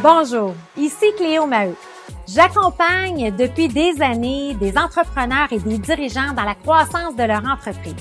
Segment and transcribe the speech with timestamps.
[0.00, 1.74] Bonjour, ici Cléo Maheu.
[2.28, 7.96] J'accompagne depuis des années des entrepreneurs et des dirigeants dans la croissance de leur entreprise.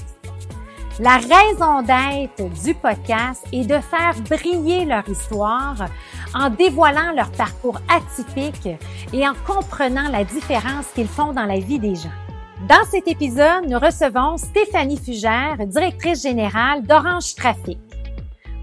[0.99, 5.87] La raison d'être du podcast est de faire briller leur histoire
[6.35, 8.69] en dévoilant leur parcours atypique
[9.11, 12.28] et en comprenant la différence qu'ils font dans la vie des gens.
[12.67, 17.79] Dans cet épisode, nous recevons Stéphanie Fugère, directrice générale d'Orange Trafic.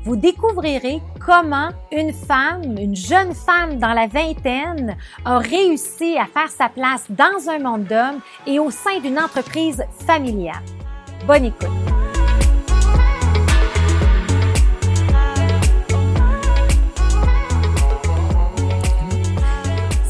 [0.05, 6.51] Vous découvrirez comment une femme, une jeune femme dans la vingtaine, a réussi à faire
[6.51, 10.63] sa place dans un monde d'hommes et au sein d'une entreprise familiale.
[11.27, 12.06] Bonne écoute.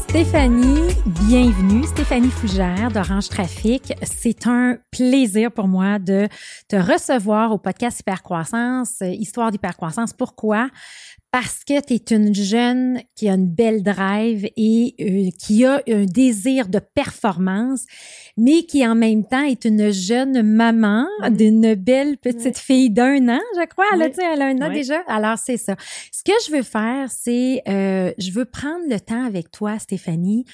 [0.09, 1.83] Stéphanie, bienvenue.
[1.83, 3.93] Stéphanie Fougère d'Orange Trafic.
[4.03, 6.29] C'est un plaisir pour moi de
[6.69, 10.13] te recevoir au podcast Hypercroissance, Histoire d'hypercroissance.
[10.13, 10.69] Pourquoi?
[11.31, 15.81] Parce que tu es une jeune qui a une belle drive et euh, qui a
[15.87, 17.85] un désir de performance,
[18.37, 23.41] mais qui en même temps est une jeune maman d'une belle petite fille d'un an,
[23.55, 23.85] je crois.
[23.93, 25.01] Elle, a, elle a un an déjà.
[25.07, 25.75] Alors, c'est ça.
[26.11, 30.45] Ce que je veux faire, c'est, euh, je veux prendre le temps avec toi, Stéphanie,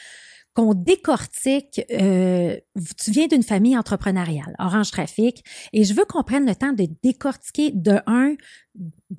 [0.54, 1.82] qu'on décortique.
[1.92, 2.58] Euh,
[3.04, 6.88] tu viens d'une famille entrepreneuriale, Orange Trafic, et je veux qu'on prenne le temps de
[7.02, 8.36] décortiquer de un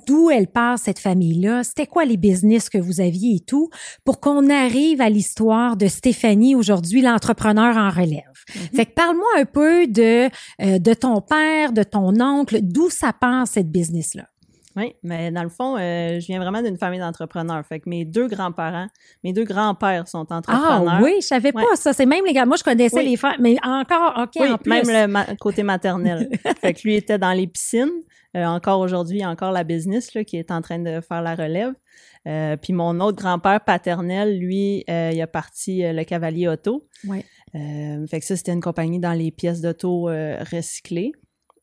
[0.06, 3.70] d'où elle part cette famille-là, c'était quoi les business que vous aviez et tout,
[4.04, 8.22] pour qu'on arrive à l'histoire de Stéphanie aujourd'hui, l'entrepreneur en relève.
[8.48, 8.76] Mm-hmm.
[8.76, 10.28] Fait que parle-moi un peu de
[10.60, 14.24] euh, de ton père, de ton oncle, d'où ça part cette business-là?
[14.76, 17.64] Oui, mais dans le fond, euh, je viens vraiment d'une famille d'entrepreneurs.
[17.64, 18.88] Fait que mes deux grands-parents,
[19.22, 20.84] mes deux grands-pères sont entrepreneurs.
[20.88, 21.92] Ah oui, je savais pas ça.
[21.92, 22.44] C'est même les gars.
[22.44, 24.84] Moi, je connaissais les frères, mais encore, OK, oui, en plus.
[24.86, 26.28] même le côté maternel.
[26.60, 27.92] fait que lui était dans les piscines.
[28.36, 31.72] Euh, encore aujourd'hui, encore la business là, qui est en train de faire la relève.
[32.26, 36.88] Euh, puis mon autre grand-père paternel, lui, il a parti le Cavalier Auto.
[37.06, 37.24] Oui.
[37.52, 41.12] fait que ça, c'était une compagnie dans les pièces d'auto recyclées.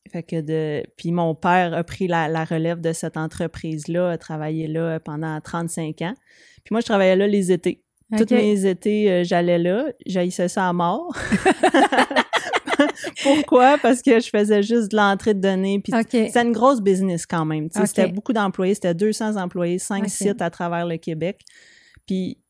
[0.09, 0.83] Fait que de.
[0.97, 6.01] Puis mon père a pris la, relève de cette entreprise-là, a travaillé là pendant 35
[6.01, 6.15] ans.
[6.63, 7.83] Puis moi, je travaillais là les étés.
[8.17, 9.85] Tous mes étés, euh, j'allais là.
[10.05, 11.15] J'haïssais ça à mort.
[13.23, 13.77] Pourquoi?
[13.77, 15.79] Parce que je faisais juste de l'entrée de données.
[15.79, 17.69] Puis c'était une grosse business quand même.
[17.71, 18.73] C'était beaucoup d'employés.
[18.73, 21.39] C'était 200 employés, 5 sites à travers le Québec.
[22.05, 22.40] Puis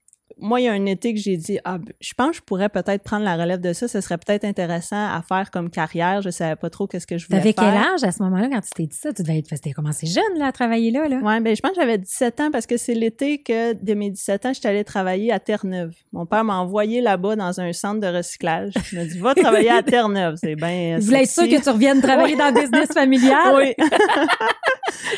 [0.42, 2.70] moi, il y a un été que j'ai dit, ah, je pense que je pourrais
[2.70, 3.88] peut-être prendre la relève de ça.
[3.88, 6.22] Ce serait peut-être intéressant à faire comme carrière.
[6.22, 7.54] Je savais pas trop qu'est-ce que je voulais faire.
[7.54, 9.14] T'avais quel âge à ce moment-là quand tu t'es dit ça?
[9.14, 11.18] Tu devais être, commencé jeune, là, à travailler là, là.
[11.18, 14.10] Ouais, ben, je pense que j'avais 17 ans parce que c'est l'été que, de mes
[14.10, 15.94] 17 ans, j'étais allée travailler à Terre-Neuve.
[16.12, 18.74] Mon père m'a envoyé là-bas dans un centre de recyclage.
[18.92, 20.36] Il m'a dit, va travailler à Terre-Neuve.
[20.38, 20.98] C'est bien.
[21.00, 23.40] Je voulais être sûr que tu reviennes travailler dans le business familial?
[23.54, 23.74] Oui.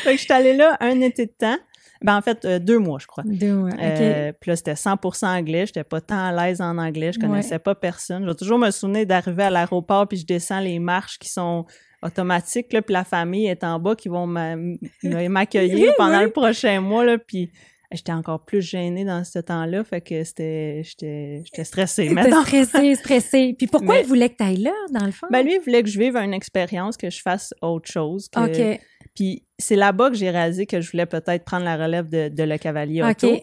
[0.02, 1.56] fait que je suis allée là un été de temps.
[2.02, 3.24] Ben, en fait, euh, deux mois, je crois.
[3.24, 5.66] Deux mois, euh, puis là, c'était 100% anglais.
[5.66, 7.12] J'étais pas tant à l'aise en anglais.
[7.12, 8.24] Je connaissais pas personne.
[8.24, 11.64] Je vais toujours me souvenir d'arriver à l'aéroport, puis je descends les marches qui sont
[12.02, 14.26] automatiques, là, puis la famille est en bas qui vont
[15.02, 17.50] m'accueillir pendant le prochain mois, là, puis
[17.96, 22.42] j'étais encore plus gênée dans ce temps-là, fait que c'était j'étais j'étais stressée maintenant.
[22.42, 23.54] stressée, stressée.
[23.56, 25.26] Puis pourquoi il voulait que tu ailles là dans le fond?
[25.30, 28.40] Ben lui il voulait que je vive une expérience, que je fasse autre chose que
[28.74, 28.80] OK.
[29.14, 32.58] Puis c'est là-bas que j'ai réalisé que je voulais peut-être prendre la relève de, Le
[32.58, 33.36] Cavalier Auto.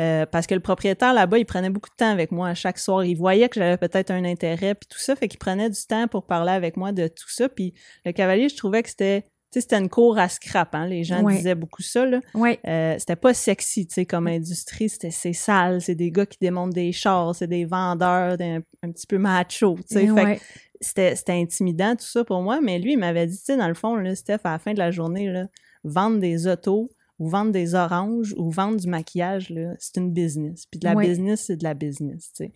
[0.00, 3.04] Euh, parce que le propriétaire là-bas, il prenait beaucoup de temps avec moi chaque soir.
[3.04, 6.08] Il voyait que j'avais peut-être un intérêt, puis tout ça, fait qu'il prenait du temps
[6.08, 7.48] pour parler avec moi de tout ça.
[7.48, 7.74] Puis
[8.04, 9.24] le cavalier, je trouvais que c'était
[9.60, 10.86] c'était une cour à scrap, hein?
[10.86, 12.20] Les gens disaient beaucoup ça, là.
[12.34, 14.88] Euh, c'était pas sexy, tu sais, comme industrie.
[14.88, 15.82] C'était, c'est sale.
[15.82, 17.34] C'est des gars qui démontent des chars.
[17.34, 20.06] C'est des vendeurs un, petit peu macho, tu sais.
[20.06, 20.40] Fait
[20.82, 22.60] c'était, intimidant, tout ça pour moi.
[22.60, 24.74] Mais lui, il m'avait dit, tu sais, dans le fond, là, Steph, à la fin
[24.74, 25.46] de la journée, là,
[25.84, 30.66] vendre des autos ou vendre des oranges ou vendre du maquillage, c'est une business.
[30.66, 32.52] Puis de la business, c'est de la business, tu sais.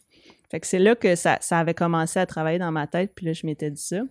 [0.51, 3.13] Fait que c'est là que ça, ça avait commencé à travailler dans ma tête.
[3.15, 4.03] Puis là, je m'étais dit ça.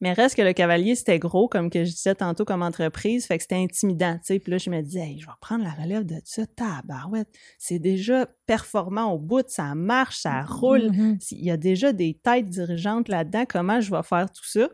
[0.00, 3.38] Mais reste que le cavalier, c'était gros, comme que je disais tantôt comme entreprise, fait
[3.38, 4.38] que c'était intimidant, tu sais.
[4.38, 7.28] Puis là, je me disais, hey, je vais prendre la relève de ça, tabarouette.
[7.58, 10.52] C'est déjà performant au bout, ça marche, ça mm-hmm.
[10.52, 10.90] roule.
[10.90, 11.28] Mm-hmm.
[11.32, 14.68] Il y a déjà des têtes dirigeantes là-dedans, comment je vais faire tout ça?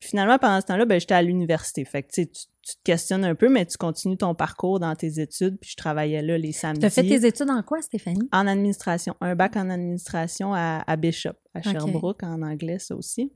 [0.00, 1.84] Puis finalement, pendant ce temps-là, ben, j'étais à l'université.
[1.84, 2.26] Fait que, tu,
[2.66, 5.76] tu te questionnes un peu, mais tu continues ton parcours dans tes études, puis je
[5.76, 6.80] travaillais là les samedis.
[6.80, 8.28] Tu as fait tes études en quoi, Stéphanie?
[8.32, 9.14] En administration.
[9.20, 13.32] Un bac en administration à, Bishop, à Sherbrooke, en anglais, ça aussi.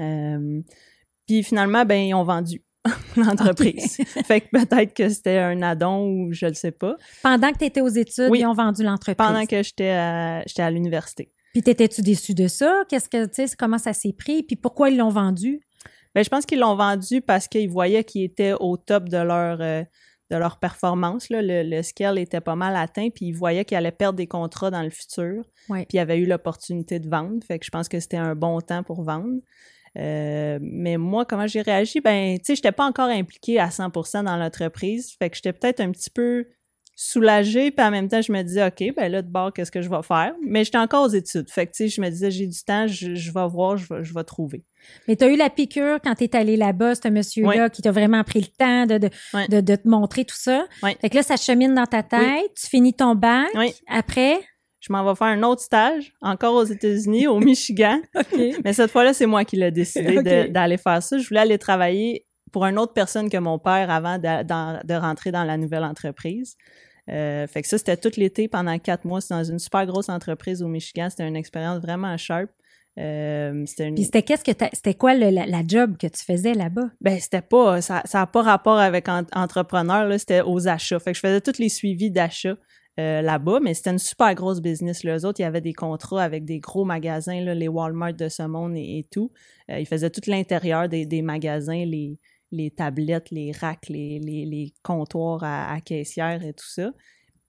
[0.00, 0.60] Euh,
[1.26, 2.62] puis finalement, ben, ils ont vendu
[3.16, 3.96] l'entreprise.
[4.26, 6.96] fait que peut-être que c'était un addon ou je ne sais pas.
[7.22, 9.26] Pendant que tu étais aux études, ils ont vendu l'entreprise.
[9.26, 11.32] Pendant que j'étais à, à l'université.
[11.52, 12.84] Puis t'étais-tu déçu de ça?
[12.88, 14.42] Qu'est-ce que, tu sais, comment ça s'est pris?
[14.42, 15.60] Puis pourquoi ils l'ont vendu?
[16.14, 19.60] Ben, je pense qu'ils l'ont vendu parce qu'ils voyaient qu'ils étaient au top de leur,
[19.60, 19.82] euh,
[20.30, 21.30] de leur performance.
[21.30, 21.42] Là.
[21.42, 24.70] Le, le, scale était pas mal atteint, puis ils voyaient qu'ils allaient perdre des contrats
[24.70, 25.44] dans le futur.
[25.68, 27.44] Puis ils avaient eu l'opportunité de vendre.
[27.46, 29.40] Fait que je pense que c'était un bon temps pour vendre.
[29.98, 32.00] Euh, mais moi, comment j'ai réagi?
[32.00, 35.14] Ben, tu sais, j'étais pas encore impliquée à 100% dans l'entreprise.
[35.18, 36.46] Fait que j'étais peut-être un petit peu
[36.98, 39.82] soulagée, puis en même temps, je me disais, OK, ben là, de bord, qu'est-ce que
[39.82, 40.32] je vais faire?
[40.40, 41.50] Mais j'étais encore aux études.
[41.50, 44.02] Fait que, tu sais, je me disais, j'ai du temps, je, vais voir, je vais,
[44.02, 44.64] je vais trouver.
[45.06, 47.92] Mais tu as eu la piqûre quand tu es allé là-bas, ce monsieur-là qui t'a
[47.92, 50.66] vraiment pris le temps de, de, de, te montrer tout ça?
[50.80, 53.48] Fait que là, ça chemine dans ta tête, tu finis ton bac.
[53.88, 54.40] Après?
[54.80, 58.00] Je m'en vais faire un autre stage, encore aux États-Unis, au Michigan.
[58.64, 61.18] Mais cette fois-là, c'est moi qui l'ai décidé d'aller faire ça.
[61.18, 62.24] Je voulais aller travailler
[62.56, 66.56] pour une autre personne que mon père avant de, rentrer dans la nouvelle entreprise.
[67.10, 69.20] Euh, fait que ça, c'était tout l'été pendant quatre mois.
[69.20, 71.08] C'était dans une super grosse entreprise au Michigan.
[71.10, 72.48] C'était une expérience vraiment sharp.
[72.98, 76.88] Euh, c'était Puis c'était qu'est-ce que c'était quoi la, job que tu faisais là-bas?
[77.02, 80.98] Ben c'était pas ça n'a pas rapport avec entrepreneur là, c'était aux achats.
[80.98, 82.56] Fait que je faisais tous les suivis d'achats.
[82.98, 85.04] Euh, là-bas, mais c'était une super grosse business.
[85.04, 88.30] Les autres, il y avait des contrats avec des gros magasins, là, les Walmart de
[88.30, 89.30] ce monde et, tout.
[89.70, 92.18] Euh, ils faisaient tout l'intérieur des, des, magasins, les,
[92.50, 96.90] les tablettes, les racks, les, les, les comptoirs à, à caissière et tout ça.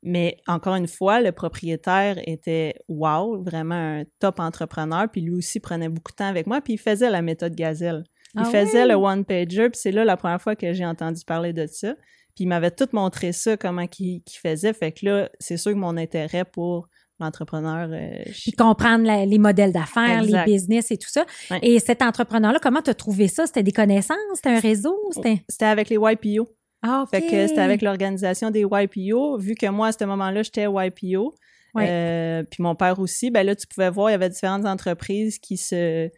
[0.03, 5.59] Mais encore une fois, le propriétaire était wow, vraiment un top entrepreneur, puis lui aussi
[5.59, 8.03] prenait beaucoup de temps avec moi, puis il faisait la méthode Gazelle.
[8.35, 11.53] Il ah faisait le one-pager, puis c'est là la première fois que j'ai entendu parler
[11.53, 11.95] de ça.
[12.35, 14.73] Puis il m'avait tout montré ça, comment qu'il faisait.
[14.73, 16.87] Fait que là, c'est sûr que mon intérêt pour
[17.19, 17.89] l'entrepreneur.
[17.91, 21.25] Euh, puis comprendre les modèles d'affaires, les business et tout ça.
[21.61, 23.45] Et cet entrepreneur-là, comment tu as trouvé ça?
[23.47, 24.17] C'était des connaissances?
[24.35, 24.95] C'était un réseau?
[25.11, 26.49] C'était avec les YPO.
[26.83, 29.37] Ah, Fait que c'était avec l'organisation des YPO.
[29.37, 31.33] Vu que moi, à ce moment-là, j'étais YPO.
[31.77, 35.37] Euh, puis mon père aussi, ben là, tu pouvais voir, il y avait différentes entreprises
[35.37, 36.09] qui se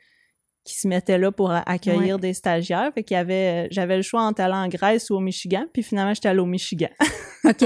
[0.69, 2.92] qui se mettaient là pour accueillir des stagiaires.
[2.94, 5.81] Fait qu'il y avait, j'avais le choix entre aller en Grèce ou au Michigan, puis
[5.81, 6.89] finalement, j'étais allée au Michigan.
[7.44, 7.62] OK.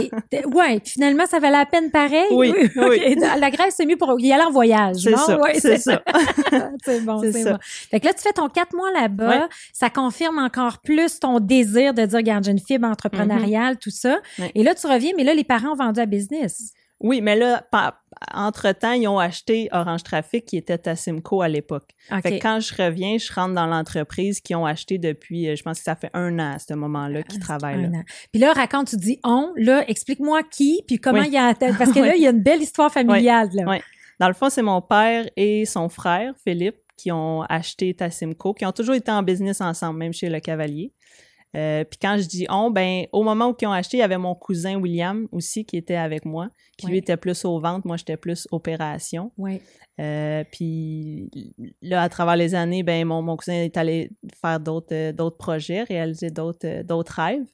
[0.53, 2.27] Ouais, puis finalement, ça valait la peine pareil?
[2.31, 3.15] Oui, oui.
[3.39, 6.01] La Grèce, c'est mieux pour y aller en voyage, C'est ça, c'est ça.
[6.85, 7.57] c'est bon, c'est bon.
[7.61, 9.49] Fait que là, tu fais ton quatre mois là-bas.
[9.73, 14.21] Ça confirme encore plus ton désir de dire, regarde, j'ai une fibre entrepreneuriale, tout ça.
[14.55, 16.71] Et là, tu reviens, mais là, les parents ont vendu à business.
[17.03, 17.67] Oui, mais là,
[18.33, 21.89] entre-temps, ils ont acheté Orange Traffic qui était à Simco à l'époque.
[22.21, 25.63] Fait que quand je reviens, je rentre dans l'entreprise qui ont acheté depuis, euh, je
[25.63, 27.89] pense que ça fait un an à ce moment-là qu'ils ah, travaillent là.
[28.31, 31.53] Puis là, raconte, tu dis on, là, explique-moi qui, puis comment il y a...
[31.53, 33.49] Parce que là, il y a une belle histoire familiale.
[33.53, 33.63] Là.
[33.67, 33.77] Oui.
[34.21, 38.65] Dans le fond, c'est mon père et son frère, Philippe, qui ont acheté Tassimco, qui
[38.65, 40.93] ont toujours été en business ensemble, même chez Le Cavalier.
[41.55, 44.03] Euh, puis quand je dis on, ben au moment où ils ont acheté, il y
[44.03, 47.85] avait mon cousin William aussi qui était avec moi, qui lui était plus aux ventes,
[47.85, 49.31] moi j'étais plus opération.
[49.99, 51.29] Euh, puis
[51.81, 54.09] là, à travers les années, ben mon, mon cousin est allé
[54.41, 57.45] faire d'autres euh, d'autres projets, réaliser d'autres d'autres rêves.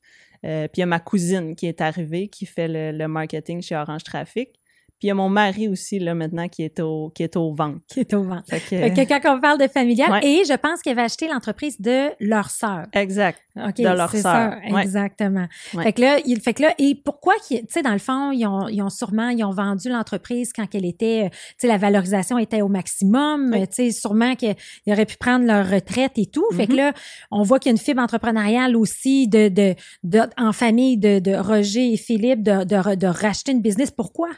[0.42, 3.76] puis il y a ma cousine qui est arrivée, qui fait le, le marketing chez
[3.76, 4.59] Orange Traffic.
[5.00, 7.54] Puis il y a mon mari aussi, là, maintenant, qui est au, qui est au
[7.54, 7.76] vent.
[7.88, 8.42] Qui est au vent.
[8.50, 12.10] Fait que, quand on parle de familial, et je pense qu'il avait acheté l'entreprise de
[12.20, 12.86] leur sœur.
[12.92, 13.40] Exact.
[13.56, 13.78] OK.
[13.78, 14.56] De leur sœur.
[14.78, 15.48] Exactement.
[15.72, 18.46] Fait que là, il, fait que là, et pourquoi, tu sais, dans le fond, ils
[18.46, 21.78] ont, ils ont sûrement, ils ont vendu l'entreprise quand elle était, euh, tu sais, la
[21.78, 23.56] valorisation était au maximum.
[23.56, 24.56] Tu sais, sûrement qu'ils
[24.88, 26.46] auraient pu prendre leur retraite et tout.
[26.58, 26.76] Fait que mm-hmm.
[26.76, 26.94] là,
[27.32, 31.20] on voit qu'il y a une fibre entrepreneuriale aussi de, de, de en famille de,
[31.20, 33.92] de Roger et Philippe de, de, de racheter une business.
[33.92, 34.30] Pourquoi?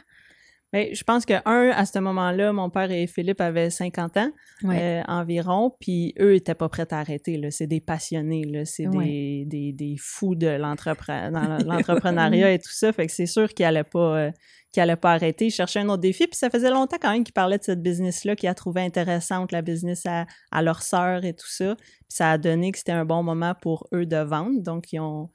[0.72, 4.30] Mais je pense que un à ce moment-là, mon père et Philippe avaient 50 ans
[4.64, 7.38] euh, environ, puis eux étaient pas prêts à arrêter.
[7.50, 12.92] C'est des passionnés, c'est des, des, des, fous de l'entrepreneuriat et tout ça.
[12.92, 14.30] Fait que c'est sûr qu'ils allaient pas euh,
[14.76, 15.46] allaient pas arrêter.
[15.46, 16.26] Ils cherchaient un autre défi.
[16.26, 19.52] Puis ça faisait longtemps quand même qu'ils parlaient de cette business-là, qu'ils a trouvé intéressante
[19.52, 21.76] la business à, à leur sœur et tout ça.
[21.76, 25.00] Puis ça a donné que c'était un bon moment pour eux de vendre, donc ils
[25.00, 25.28] ont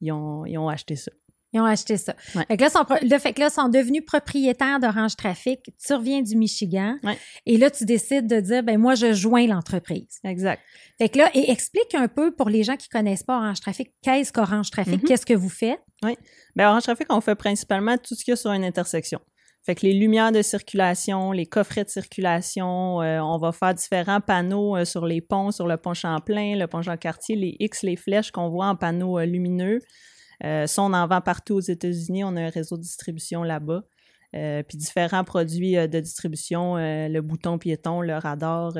[0.00, 1.10] ils ont, ils ont acheté ça.
[1.54, 2.14] Ils ont acheté ça.
[2.18, 5.60] Fait que là, sont, le fait que là, sont devenus propriétaires d'Orange Trafic.
[5.84, 6.96] Tu reviens du Michigan.
[7.46, 10.18] Et là, tu décides de dire, ben moi, je joins l'entreprise.
[10.24, 10.60] Exact.
[10.98, 13.92] Fait que là, et explique un peu pour les gens qui connaissent pas Orange Trafic,
[14.02, 15.02] qu'est-ce qu'Orange Trafic?
[15.02, 15.06] Mm-hmm.
[15.06, 15.80] Qu'est-ce que vous faites?
[16.02, 16.16] Oui.
[16.56, 19.20] Ben Orange Trafic, on fait principalement tout ce qu'il y a sur une intersection.
[19.64, 24.20] Fait que les lumières de circulation, les coffrets de circulation, euh, on va faire différents
[24.20, 27.96] panneaux euh, sur les ponts, sur le pont Champlain, le pont Jean-Cartier, les X, les
[27.96, 29.78] flèches qu'on voit en panneaux euh, lumineux.
[30.44, 32.24] Euh, ça, on en vend partout aux États-Unis.
[32.24, 33.82] On a un réseau de distribution là-bas.
[34.34, 38.74] Euh, puis différents produits euh, de distribution, le bouton piéton, le radar.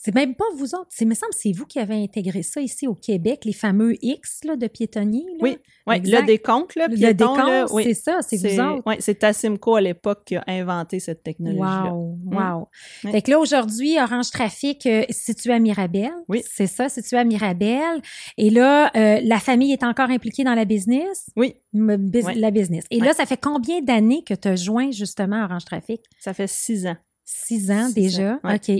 [0.00, 0.86] C'est même pas vous autres.
[0.90, 4.44] C'est, me semble c'est vous qui avez intégré ça ici au Québec, les fameux X
[4.44, 5.26] là, de piétonniers.
[5.26, 5.38] Là.
[5.40, 7.82] Oui, oui le décompte, là, piéton, le décompte, oui.
[7.82, 8.82] c'est ça, c'est vous autres.
[8.86, 11.92] Oui, c'est Tassimco à l'époque qui a inventé cette technologie-là.
[11.92, 12.68] Wow, wow.
[13.02, 13.10] Mm.
[13.10, 16.12] Fait que là, aujourd'hui, Orange Trafic euh, situé à Mirabel.
[16.28, 16.44] Oui.
[16.48, 18.00] C'est ça, situé à Mirabel.
[18.36, 21.28] Et là, euh, la famille est encore impliquée dans la business?
[21.34, 21.56] Oui.
[21.72, 22.84] La business.
[22.92, 26.02] Et là, ça fait combien d'années que tu as joint justement Orange Trafic?
[26.20, 26.96] Ça fait six ans.
[27.30, 28.70] Six ans déjà, ok.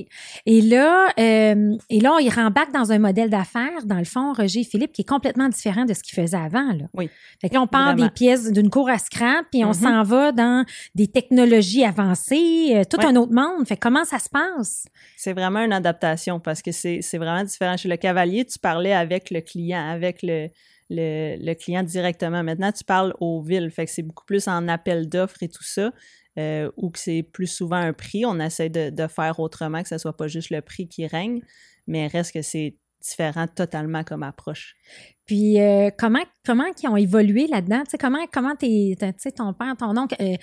[0.46, 4.64] Et là, euh, et là, il rembarque dans un modèle d'affaires, dans le fond, Roger
[4.64, 6.72] Philippe, qui est complètement différent de ce qu'il faisait avant.
[6.72, 6.86] Là.
[6.94, 7.10] Oui.
[7.42, 9.82] Fait que là, on part des pièces d'une cour à scrap, puis on mm-hmm.
[9.82, 10.64] s'en va dans
[10.94, 13.68] des technologies avancées, euh, tout un autre monde.
[13.68, 14.86] Fait comment ça se passe?
[15.18, 17.76] C'est vraiment une adaptation parce que c'est vraiment différent.
[17.76, 20.48] Chez le cavalier, tu parlais avec le client, avec le
[20.90, 22.42] le, le, client directement.
[22.42, 25.64] Maintenant, tu parles aux villes, fait que c'est beaucoup plus en appel d'offres et tout
[25.64, 25.92] ça.
[26.38, 28.24] Euh, ou que c'est plus souvent un prix.
[28.24, 31.40] On essaie de, faire autrement, que ce soit pas juste le prix qui règne,
[31.86, 34.76] mais reste que c'est différent totalement comme approche.
[35.24, 37.82] Puis euh, comment comment ils ont évolué là-dedans?
[37.98, 38.96] Comment comment t'es,
[39.36, 40.36] ton père, ton oncle, euh,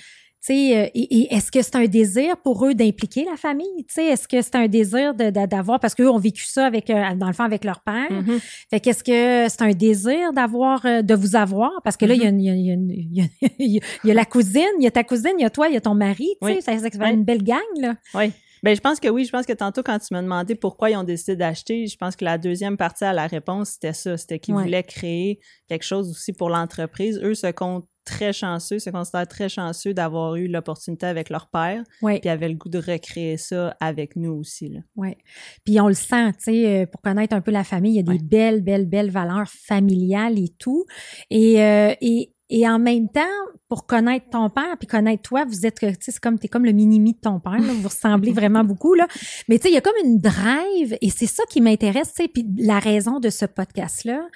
[0.53, 3.85] euh, et, est-ce que c'est un désir pour eux d'impliquer la famille?
[3.97, 7.33] Est-ce que c'est un désir d'avoir, parce qu'eux ont vécu ça avec, euh, dans le
[7.33, 8.11] fond, avec leur père.
[8.11, 8.39] Mm-hmm.
[8.69, 11.71] Fait qu'est-ce que c'est un désir d'avoir, euh, de vous avoir?
[11.83, 15.45] Parce que là, il y, a, la cousine, il y a ta cousine, il y
[15.45, 17.59] a toi, il y a ton mari, tu sais, ça, ça fait une belle gang,
[17.77, 17.95] là.
[18.13, 18.31] Oui.
[18.65, 19.25] Ben, je pense que oui.
[19.25, 22.15] Je pense que tantôt, quand tu m'as demandé pourquoi ils ont décidé d'acheter, je pense
[22.15, 24.17] que la deuxième partie à la réponse, c'était ça.
[24.17, 27.19] C'était qu'ils voulaient créer quelque chose aussi pour l'entreprise.
[27.21, 31.83] Eux se comptent très chanceux, se considèrent très chanceux d'avoir eu l'opportunité avec leur père,
[32.01, 34.75] puis avaient le goût de recréer ça avec nous aussi.
[34.95, 35.15] Oui.
[35.63, 37.99] Puis on le sent, tu sais, euh, pour connaître un peu la famille, il y
[37.99, 40.85] a des belles, belles, belles valeurs familiales et tout.
[41.29, 43.21] Et, euh, et, et en même temps,
[43.67, 46.65] pour connaître ton père puis connaître toi, vous êtes, tu sais, c'est comme t'es comme
[46.65, 47.59] le mini de ton père.
[47.59, 49.07] Là, vous ressemblez vraiment beaucoup là.
[49.47, 52.13] Mais tu sais, il y a comme une drive et c'est ça qui m'intéresse.
[52.13, 54.27] Tu sais, puis la raison de ce podcast là,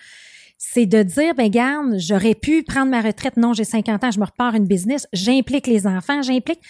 [0.58, 3.38] c'est de dire, ben garde, j'aurais pu prendre ma retraite.
[3.38, 5.08] Non, j'ai 50 ans, je me repars une business.
[5.13, 6.62] J'implique les enfants, j'implique.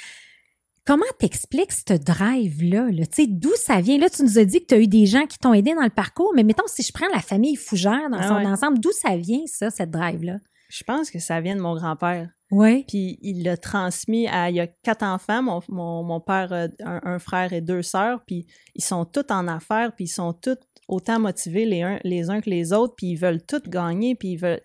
[0.86, 2.88] Comment t'expliques ce drive-là?
[2.92, 3.98] tu sais, d'où ça vient?
[3.98, 5.84] Là, tu nous as dit que tu as eu des gens qui t'ont aidé dans
[5.84, 8.92] le parcours, mais mettons, si je prends la famille Fougère dans ah son ensemble, d'où
[8.92, 10.38] ça vient, ça, cette drive-là?
[10.70, 12.30] Je pense que ça vient de mon grand-père.
[12.52, 12.86] Oui.
[12.88, 14.50] Puis il l'a transmis à.
[14.50, 15.42] Il y a quatre enfants.
[15.42, 18.24] Mon, mon, père a un, frère et deux sœurs.
[18.26, 18.46] Puis
[18.76, 19.94] ils sont tous en affaires.
[19.96, 20.58] Puis ils sont tous
[20.88, 22.96] autant motivés les uns, les uns que les autres.
[22.96, 24.16] Puis ils veulent tous gagner.
[24.16, 24.62] Puis ils veulent.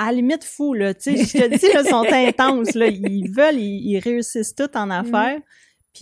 [0.00, 0.94] À la limite fou, là.
[0.94, 2.86] Tu sais, je te dis, ils sont intenses, là.
[2.86, 5.40] Ils veulent, ils, réussissent tous en mm.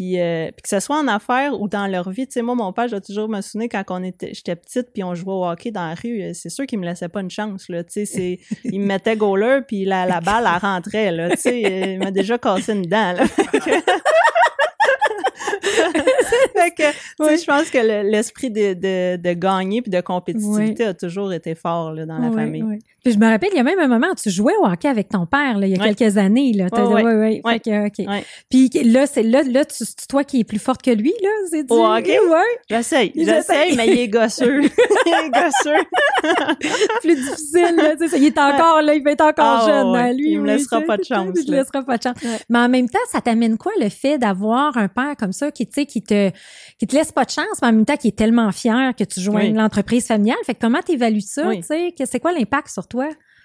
[0.00, 2.72] Euh, puis, que ce soit en affaires ou dans leur vie, tu sais, moi, mon
[2.72, 5.70] père, j'ai toujours me souvenir quand on était, j'étais petite, puis on jouait au hockey
[5.70, 8.38] dans la rue, euh, c'est sûr qu'il me laissait pas une chance, là, tu sais,
[8.64, 12.10] il me mettait goaler, puis la, la balle, elle rentrait, là, tu sais, il m'a
[12.10, 13.26] déjà cassé une dent, là.
[15.66, 16.82] fait que,
[17.18, 21.92] je pense que l'esprit de, de, de, gagner puis de compétitivité a toujours été fort
[21.92, 22.78] là, dans la famille.
[23.06, 24.88] Puis je me rappelle, il y a même un moment où tu jouais au hockey
[24.88, 26.52] avec ton père, là, il y a quelques années.
[26.52, 26.66] Là.
[26.72, 28.20] Oui, oui, oui.
[28.50, 31.62] Puis là, c'est là, là tu, toi qui es plus forte que lui, là, c'est
[31.62, 31.72] dit?
[31.72, 32.18] Au hockey?
[32.18, 32.40] Ouais.
[32.68, 33.12] J'essaye.
[33.14, 34.62] J'essaye, mais il est gosseux.
[35.06, 35.84] il est gosseux.
[37.00, 37.94] plus difficile, là.
[38.16, 40.32] il est encore là, il va être encore ah, jeune, hein, lui.
[40.32, 41.28] Il me laissera pas de chance.
[41.36, 42.16] Il me laissera pas de chance.
[42.48, 45.68] Mais en même temps, ça t'amène quoi le fait d'avoir un père comme ça qui,
[45.68, 46.32] qui te,
[46.76, 49.04] qui te laisse pas de chance, mais en même temps qui est tellement fier que
[49.04, 50.38] tu joins l'entreprise familiale?
[50.44, 51.94] Fait que comment t'évalues ça, tu sais?
[52.04, 52.95] C'est quoi l'impact sur toi?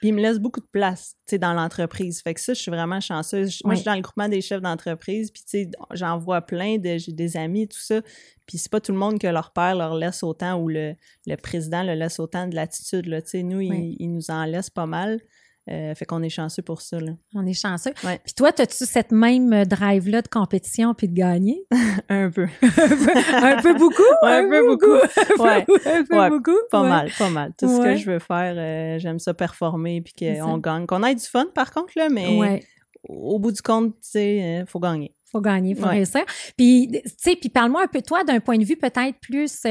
[0.02, 2.22] Puis il me laisse beaucoup de place, tu sais, dans l'entreprise.
[2.24, 3.62] Fait que ça, je suis vraiment chanceuse.
[3.64, 6.80] Moi, je suis dans le groupement des chefs d'entreprise, puis tu sais, j'en vois plein,
[6.80, 8.02] de, j'ai des amis, tout ça.
[8.48, 10.96] Puis c'est pas tout le monde que leur père leur laisse autant ou le,
[11.28, 13.22] le président leur laisse autant de latitude, là.
[13.22, 15.22] Tu sais, nous, il, nous en laisse pas mal.
[15.70, 17.00] Euh, fait qu'on est chanceux pour ça.
[17.00, 17.12] Là.
[17.36, 17.92] On est chanceux.
[17.94, 21.64] Puis toi, as-tu cette même drive-là de compétition puis de gagner?
[22.10, 22.48] un peu.
[22.64, 24.02] un peu beaucoup?
[24.24, 25.44] un, peu beaucoup.
[25.44, 25.66] ouais.
[25.86, 26.58] un peu beaucoup.
[26.72, 27.54] Pas mal, pas mal.
[27.58, 30.88] Tout ce que je veux faire, euh, j'aime ça performer puis qu'on gagne.
[30.88, 32.62] Qu'on ait du fun, par contre, là, mais
[33.08, 36.22] au bout du compte, tu sais, il euh, faut gagner faut gagner, faut réussir.
[36.58, 39.66] Puis, tu sais, puis parle-moi un peu toi d'un point de vue peut-être plus,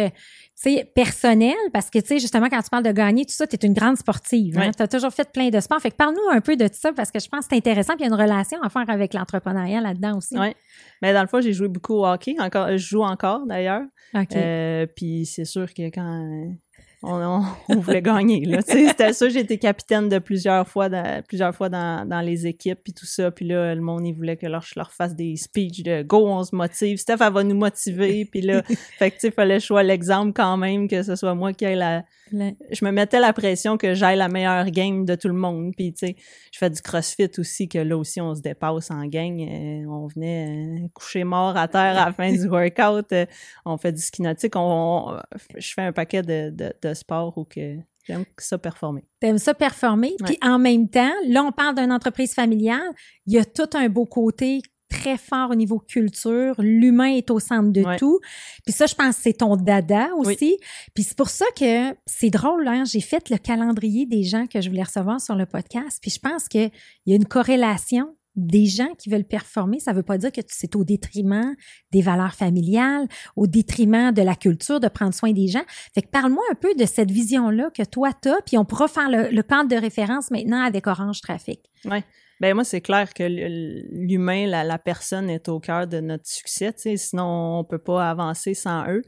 [0.55, 3.57] c'est personnel, parce que, tu sais, justement, quand tu parles de gagner, tout ça, tu
[3.57, 4.59] es une grande sportive.
[4.59, 4.73] Hein?
[4.77, 5.81] Tu as toujours fait plein de sports.
[5.81, 8.05] Fait que parle-nous un peu de ça, parce que je pense que c'est intéressant, puis
[8.05, 10.39] il y a une relation à faire avec l'entrepreneuriat là-dedans aussi.
[10.39, 10.55] Oui.
[11.03, 12.37] Mais dans le fond, j'ai joué beaucoup au hockey.
[12.39, 13.83] Encore, je joue encore, d'ailleurs.
[14.15, 16.55] Euh, puis c'est sûr que quand
[17.03, 18.45] on, voulait gagner.
[18.45, 18.61] Là.
[18.63, 22.81] C'était ça, j'ai été capitaine de plusieurs fois dans, plusieurs fois dans, dans les équipes
[22.85, 23.31] puis tout ça.
[23.31, 26.45] Puis là, le monde, il voulait que je leur fasse des speeches de go, on
[26.45, 26.99] se motive.
[26.99, 28.27] Steph, elle va nous motiver.
[28.27, 28.63] Puis là,
[28.99, 31.77] fait que tu sais, fallait choisir l'exemple quand même, que ce soit moi qui aille
[31.77, 35.73] la, je me mettais la pression que j'aille la meilleure game de tout le monde.
[35.77, 36.17] Puis, tu sais,
[36.53, 39.41] je fais du crossfit aussi, que là aussi, on se dépasse en gang.
[39.41, 43.13] Euh, on venait euh, coucher mort à terre à la fin du workout.
[43.13, 43.27] Euh,
[43.65, 44.55] on fait du ski nautique.
[44.57, 45.19] On,
[45.57, 49.05] je fais un paquet de, de, de sports où que J'aime ça performer.
[49.21, 50.15] T'aimes ça performer.
[50.25, 52.91] Puis en même temps, là, on parle d'une entreprise familiale.
[53.27, 56.55] Il y a tout un beau côté très fort au niveau culture.
[56.59, 58.21] L'humain est au centre de tout.
[58.65, 60.59] Puis ça, je pense c'est ton dada aussi.
[60.95, 62.85] Puis c'est pour ça que c'est drôle, hein?
[62.85, 65.99] j'ai fait le calendrier des gens que je voulais recevoir sur le podcast.
[66.03, 66.71] Puis je pense qu'il
[67.07, 70.41] y a une corrélation des gens qui veulent performer, ça ne veut pas dire que
[70.47, 71.55] c'est au détriment
[71.91, 75.65] des valeurs familiales, au détriment de la culture, de prendre soin des gens.
[75.95, 78.89] Fait que parle-moi un peu de cette vision-là que toi, tu as, puis on pourra
[78.89, 81.61] faire le, le de référence maintenant avec Orange Trafic.
[81.85, 81.99] Oui.
[82.41, 87.59] Ben moi, c'est clair que l'humain, la, personne est au cœur de notre succès, sinon
[87.59, 89.03] on peut pas avancer sans eux.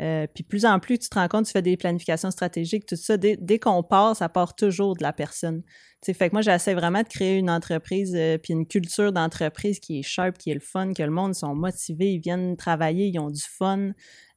[0.00, 2.96] Euh, puis plus en plus, tu te rends compte, tu fais des planifications stratégiques, tout
[2.96, 3.16] ça.
[3.16, 5.62] Dès, dès qu'on part, ça part toujours de la personne.
[6.04, 9.98] Fait que moi, j'essaie vraiment de créer une entreprise euh, puis une culture d'entreprise qui
[9.98, 13.18] est sharp, qui est le fun, que le monde sont motivés, ils viennent travailler, ils
[13.18, 13.90] ont du fun.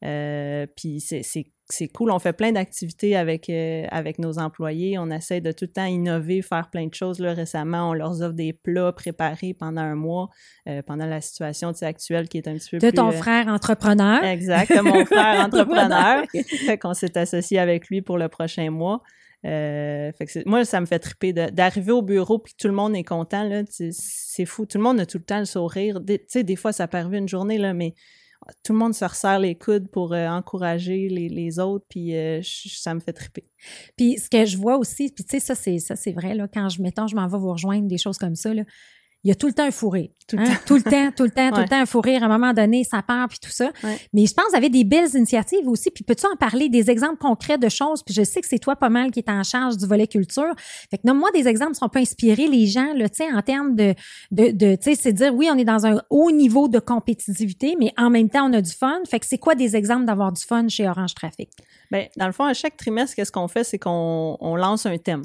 [0.03, 2.11] Euh, puis c'est c'est cool.
[2.11, 4.97] On fait plein d'activités avec, euh, avec nos employés.
[4.97, 7.19] On essaie de tout le temps innover, faire plein de choses.
[7.19, 10.29] Là, récemment, on leur offre des plats préparés pendant un mois,
[10.67, 12.91] euh, pendant la situation actuelle qui est un petit peu de plus...
[12.91, 14.23] De ton euh, frère entrepreneur.
[14.23, 16.23] Exact, de mon frère entrepreneur.
[16.65, 19.01] fait qu'on s'est associé avec lui pour le prochain mois.
[19.43, 23.03] fait que moi, ça me fait triper d'arriver au bureau puis tout le monde est
[23.03, 23.49] content.
[23.69, 24.65] C'est fou.
[24.65, 25.99] Tout le monde a tout le temps le sourire.
[26.05, 27.93] Tu sais, des fois, ça peut arriver une journée, là, mais
[28.63, 32.41] tout le monde se resserre les coudes pour euh, encourager les, les, autres, puis euh,
[32.43, 33.45] ça me fait triper.
[33.97, 36.47] Puis ce que je vois aussi, puis tu sais, ça c'est ça c'est vrai, là,
[36.47, 38.63] quand je mettons, je m'en vais vous rejoindre, des choses comme ça, là,
[39.23, 40.09] il y a tout le temps un fou rire.
[40.27, 40.45] Tout, le, hein?
[40.45, 40.61] temps.
[40.65, 42.23] tout le temps, tout le temps, tout le temps un fou rire.
[42.23, 43.71] À un moment donné, ça part, puis tout ça.
[44.13, 45.91] Mais je pense que vous avez des belles initiatives aussi.
[45.91, 48.01] Puis peux-tu en parler, des exemples concrets de choses?
[48.03, 50.53] Puis je sais que c'est toi pas mal qui est en charge du volet culture.
[50.89, 53.41] Fait que nomme-moi des exemples qui sont pas inspirer les gens, là, tu sais, en
[53.41, 53.93] termes de,
[54.31, 57.75] de, de tu sais, c'est dire, oui, on est dans un haut niveau de compétitivité,
[57.79, 59.01] mais en même temps, on a du fun.
[59.07, 61.49] Fait que c'est quoi des exemples d'avoir du fun chez Orange Trafic?
[61.91, 63.63] Bien, dans le fond, à chaque trimestre, qu'est-ce qu'on fait?
[63.63, 65.23] C'est qu'on on lance un thème.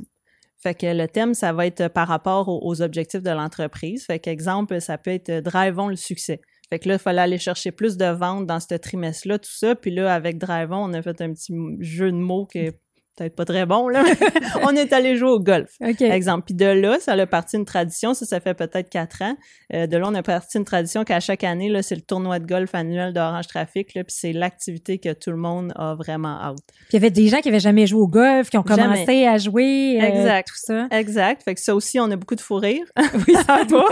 [0.67, 4.05] Fait que le thème, ça va être par rapport aux, objectifs de l'entreprise.
[4.05, 6.41] Fait qu'exemple, ça peut être Drivons le succès.
[6.69, 9.77] Fait que là, il fallait aller chercher plus de ventes dans ce trimestre-là, tout ça.
[9.77, 12.69] Puis là, avec Drivon, on a fait un petit jeu de mots qui
[13.17, 14.05] peut-être pas très bon, là.
[14.63, 15.71] on est allé jouer au golf.
[15.81, 16.45] Exemple.
[16.47, 18.15] Puis de là, ça a parti une tradition.
[18.15, 19.37] Ça, ça fait peut-être quatre ans.
[19.75, 22.39] Euh, de là, on a parti une tradition qu'à chaque année, là, c'est le tournoi
[22.39, 24.05] de golf annuel d'Orange Trafic, là.
[24.05, 26.59] Puis c'est l'activité que tout le monde a vraiment hâte.
[26.69, 29.27] Puis il y avait des gens qui avaient jamais joué au golf, qui ont commencé
[29.27, 29.99] à jouer.
[30.01, 30.49] Euh, exact.
[30.49, 30.87] Tout ça.
[30.91, 31.43] Exact.
[31.43, 32.85] Fait que ça aussi, on a beaucoup de fou rire.
[33.27, 33.89] oui, ça doit.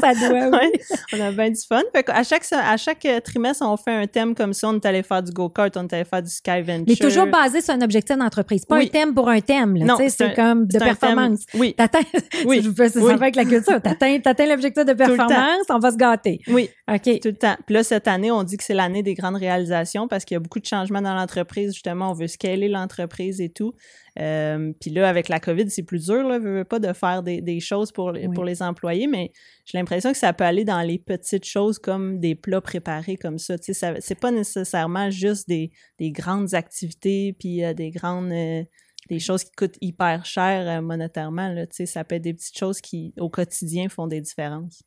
[0.00, 0.80] ça doit, oui.
[1.14, 1.82] On a bien du fun.
[1.92, 4.68] Fait qu'à chaque, à chaque trimestre, on fait un thème comme ça.
[4.68, 6.84] On est allé faire du go-kart, on est allé faire du sky venture.
[6.86, 9.96] Mais toujours basé sur un objectif d'entreprise c'est pas un thème pour un thème, là.
[10.08, 11.40] C'est comme de performance.
[11.54, 11.74] Oui.
[11.74, 12.00] T'atteins,
[12.46, 12.62] oui.
[12.62, 13.12] ça oui.
[13.12, 13.80] avec la culture.
[13.80, 16.40] T'atteins, t'atteins l'objectif de performance, on va se gâter.
[16.48, 16.70] Oui.
[16.90, 17.20] OK.
[17.20, 17.56] Tout le temps.
[17.66, 20.36] Puis là, cette année, on dit que c'est l'année des grandes réalisations parce qu'il y
[20.36, 21.72] a beaucoup de changements dans l'entreprise.
[21.72, 23.74] Justement, on veut scaler l'entreprise et tout.
[24.18, 27.40] Euh, puis là, avec la COVID, c'est plus dur, là, veut pas de faire des,
[27.40, 29.32] des choses pour, pour les employés, mais
[29.64, 33.38] j'ai l'impression que ça peut aller dans les petites choses comme des plats préparés comme
[33.38, 33.58] ça.
[33.58, 38.62] Tu sais, c'est pas nécessairement juste des, des grandes activités puis euh, des grandes euh,
[39.08, 41.48] des choses qui coûtent hyper cher monétairement.
[41.48, 44.84] Là, tu sais, ça peut être des petites choses qui, au quotidien, font des différences.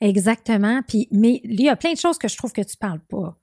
[0.00, 0.82] Exactement.
[0.86, 3.36] Puis, mais il y a plein de choses que je trouve que tu parles pas.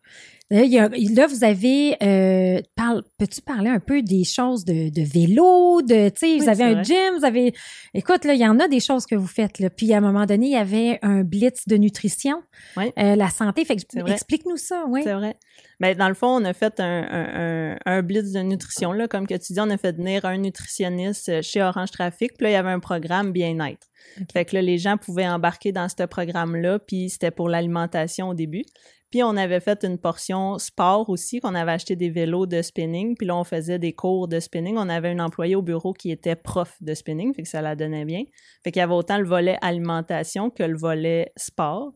[0.54, 6.10] Là, vous avez, euh, parle, peux-tu parler un peu des choses de, de vélo, de,
[6.10, 7.54] tu sais, vous avez un gym, vous avez,
[7.96, 9.72] écoute, là, il y en a des choses que vous faites, là.
[9.72, 12.44] Puis à un moment donné, il y avait un blitz de nutrition,
[12.78, 12.92] oui.
[13.00, 13.66] euh, la santé.
[13.66, 15.02] Fait que, explique-nous ça, oui.
[15.04, 15.36] C'est vrai.
[15.80, 19.08] Mais ben, dans le fond, on a fait un, un, un, blitz de nutrition, là,
[19.08, 22.50] comme que tu dis, on a fait venir un nutritionniste chez Orange Trafic, puis là,
[22.52, 23.88] il y avait un programme bien-être.
[24.32, 28.34] Fait que là, les gens pouvaient embarquer dans ce programme-là, puis c'était pour l'alimentation au
[28.36, 28.66] début.
[29.14, 33.16] Puis on avait fait une portion sport aussi, qu'on avait acheté des vélos de spinning.
[33.16, 34.76] Puis là, on faisait des cours de spinning.
[34.76, 37.76] On avait un employé au bureau qui était prof de spinning, fait que ça la
[37.76, 38.24] donnait bien.
[38.64, 41.94] Fait qu'il y avait autant le volet alimentation que le volet sport.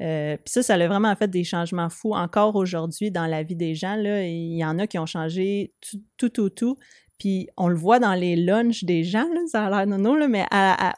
[0.00, 2.14] Euh, puis ça, ça a vraiment fait des changements fous.
[2.14, 5.98] Encore aujourd'hui, dans la vie des gens, il y en a qui ont changé tout,
[6.16, 6.78] tout, tout, tout.
[7.18, 10.26] Puis on le voit dans les lunchs des gens, là, ça a l'air nono, là,
[10.28, 10.44] mais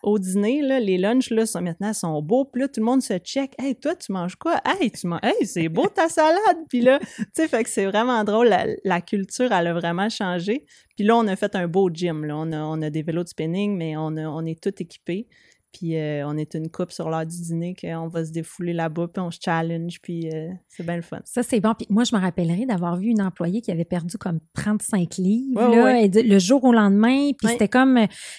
[0.03, 2.45] au dîner, là, les lunchs là, sont, maintenant sont beaux.
[2.45, 3.53] Puis là, tout le monde se check.
[3.59, 4.61] Hey, toi, tu manges quoi?
[4.65, 5.21] Hey, tu manges.
[5.23, 6.59] Hey, c'est beau ta salade!
[6.69, 8.55] Puis là, tu sais, fait que c'est vraiment drôle.
[8.85, 10.65] La, culture, elle a vraiment changé.
[10.97, 12.25] Puis là, on a fait un beau gym.
[12.25, 12.37] Là.
[12.37, 15.29] On, a, on a des vélos de spinning, mais on, on est tout équipés.
[15.77, 19.09] Puis euh, on est une coupe sur l'heure du dîner qu'on va se défouler là-bas,
[19.13, 21.21] puis on se challenge, puis euh, c'est bien le fun.
[21.25, 21.75] Ça, c'est bon.
[21.75, 25.61] Puis moi, je me rappellerai d'avoir vu une employée qui avait perdu comme 35 livres
[25.61, 27.31] là, le jour au lendemain.
[27.39, 27.95] Puis c'était comme,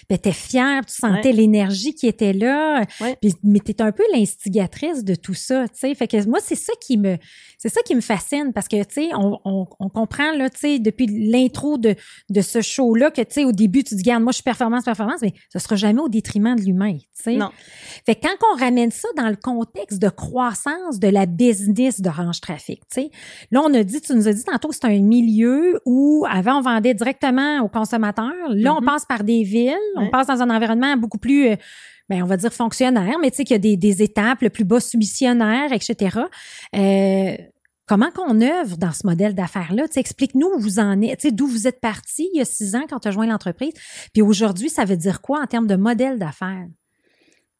[0.09, 2.83] ben, t'es fière, tu sentais l'énergie qui était là.
[3.21, 5.93] Puis, mais t'es un peu l'instigatrice de tout ça, tu sais.
[5.93, 7.17] Fait que moi, c'est ça qui me,
[7.59, 10.59] c'est ça qui me fascine parce que, tu sais, on, on, on, comprend, là, tu
[10.59, 11.95] sais, depuis l'intro de,
[12.29, 14.85] de ce show-là que, tu sais, au début, tu dis, garde, moi, je suis performance,
[14.85, 17.37] performance, mais ce sera jamais au détriment de l'humain, tu sais.
[17.37, 17.49] Non.
[18.05, 22.41] Fait que quand on ramène ça dans le contexte de croissance de la business d'Orange
[22.41, 23.11] Trafic, tu sais,
[23.51, 26.59] là, on a dit, tu nous as dit tantôt que c'est un milieu où avant,
[26.59, 28.33] on vendait directement aux consommateurs.
[28.49, 28.85] Là, on mm-hmm.
[28.85, 31.55] passe par des villes, on passe dans un environnement beaucoup plus, euh,
[32.09, 34.49] ben, on va dire fonctionnaire, mais tu sais qu'il y a des, des, étapes, le
[34.49, 36.19] plus bas soumissionnaire, etc.
[36.75, 37.35] Euh,
[37.87, 39.85] Comment qu'on œuvre dans ce modèle d'affaires-là?
[39.95, 42.99] Explique-nous où vous en êtes, d'où vous êtes parti il y a six ans quand
[42.99, 43.71] tu as joint l'entreprise.
[44.13, 46.67] Puis aujourd'hui, ça veut dire quoi en termes de modèle d'affaires?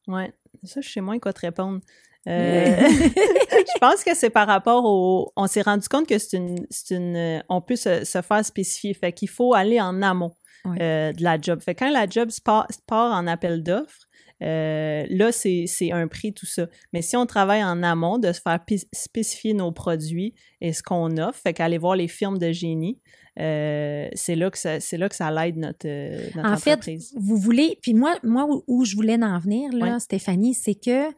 [0.07, 0.23] Oui,
[0.63, 1.81] ça, je sais moins quoi te répondre.
[2.27, 5.31] Euh, je pense que c'est par rapport au.
[5.35, 7.43] On s'est rendu compte que c'est une, une.
[7.49, 8.93] On peut se, faire spécifier.
[8.93, 10.33] Fait qu'il faut aller en amont
[10.65, 11.61] euh, de la job.
[11.61, 12.67] Fait quand la job part
[13.13, 14.06] en appel d'offres,
[14.43, 16.67] euh, là, c'est un prix, tout ça.
[16.93, 18.60] Mais si on travaille en amont, de se faire
[18.93, 23.00] spécifier nos produits et ce qu'on offre, fait qu'aller voir les firmes de génie,
[23.39, 26.80] euh, c'est là que ça, c'est là que ça l'aide notre, euh, notre, en fait,
[27.15, 31.10] vous voulez, puis moi, moi où, je voulais en venir là, Stéphanie, c'est que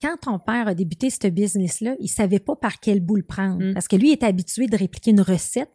[0.00, 3.62] quand ton père a débuté ce business-là, il savait pas par quel bout le prendre.
[3.62, 3.74] Mm.
[3.74, 5.70] Parce que lui, il était habitué de répliquer une recette.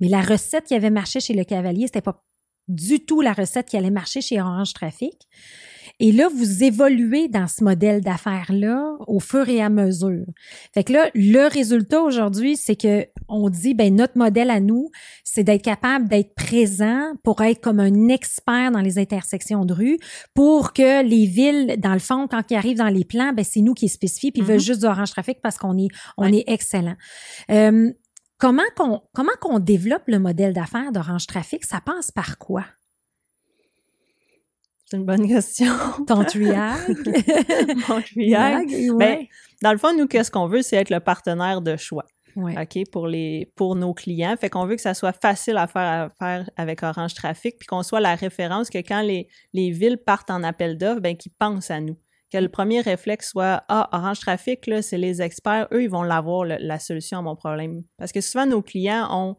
[0.00, 2.22] Mais la recette qui avait marché chez le cavalier, c'était pas
[2.68, 5.26] du tout la recette qui allait marcher chez Orange Trafic.
[6.00, 10.24] Et là, vous évoluez dans ce modèle d'affaires-là au fur et à mesure.
[10.72, 14.90] Fait que là, le résultat aujourd'hui, c'est que on dit, ben notre modèle à nous,
[15.24, 19.98] c'est d'être capable d'être présent pour être comme un expert dans les intersections de rue,
[20.34, 23.60] pour que les villes, dans le fond, quand ils arrivent dans les plans, ben c'est
[23.60, 24.64] nous qui spécifions, puis ils veulent mm-hmm.
[24.64, 26.96] juste du Orange Trafic parce qu'on est, on est excellent.
[27.50, 27.92] Euh,
[28.38, 31.62] comment qu'on comment qu'on développe le modèle d'affaires d'Orange Trafic?
[31.66, 32.64] Ça passe par quoi?
[34.90, 35.72] C'est une bonne question.
[36.06, 36.78] Ton triag.
[37.88, 38.00] Mon.
[38.98, 39.26] Ben,
[39.62, 42.06] dans le fond, nous, qu'est-ce qu'on veut, c'est être le partenaire de choix.
[42.36, 44.34] OK, pour, les, pour nos clients.
[44.40, 47.66] Fait qu'on veut que ça soit facile à faire, à faire avec Orange Trafic, puis
[47.66, 51.32] qu'on soit la référence, que quand les, les villes partent en appel d'offres, ben, qu'ils
[51.38, 51.96] pensent à nous.
[52.32, 56.02] Que le premier réflexe soit Ah, Orange Trafic, là, c'est les experts, eux, ils vont
[56.02, 57.82] l'avoir, la solution à mon problème.
[57.98, 59.36] Parce que souvent, nos clients ont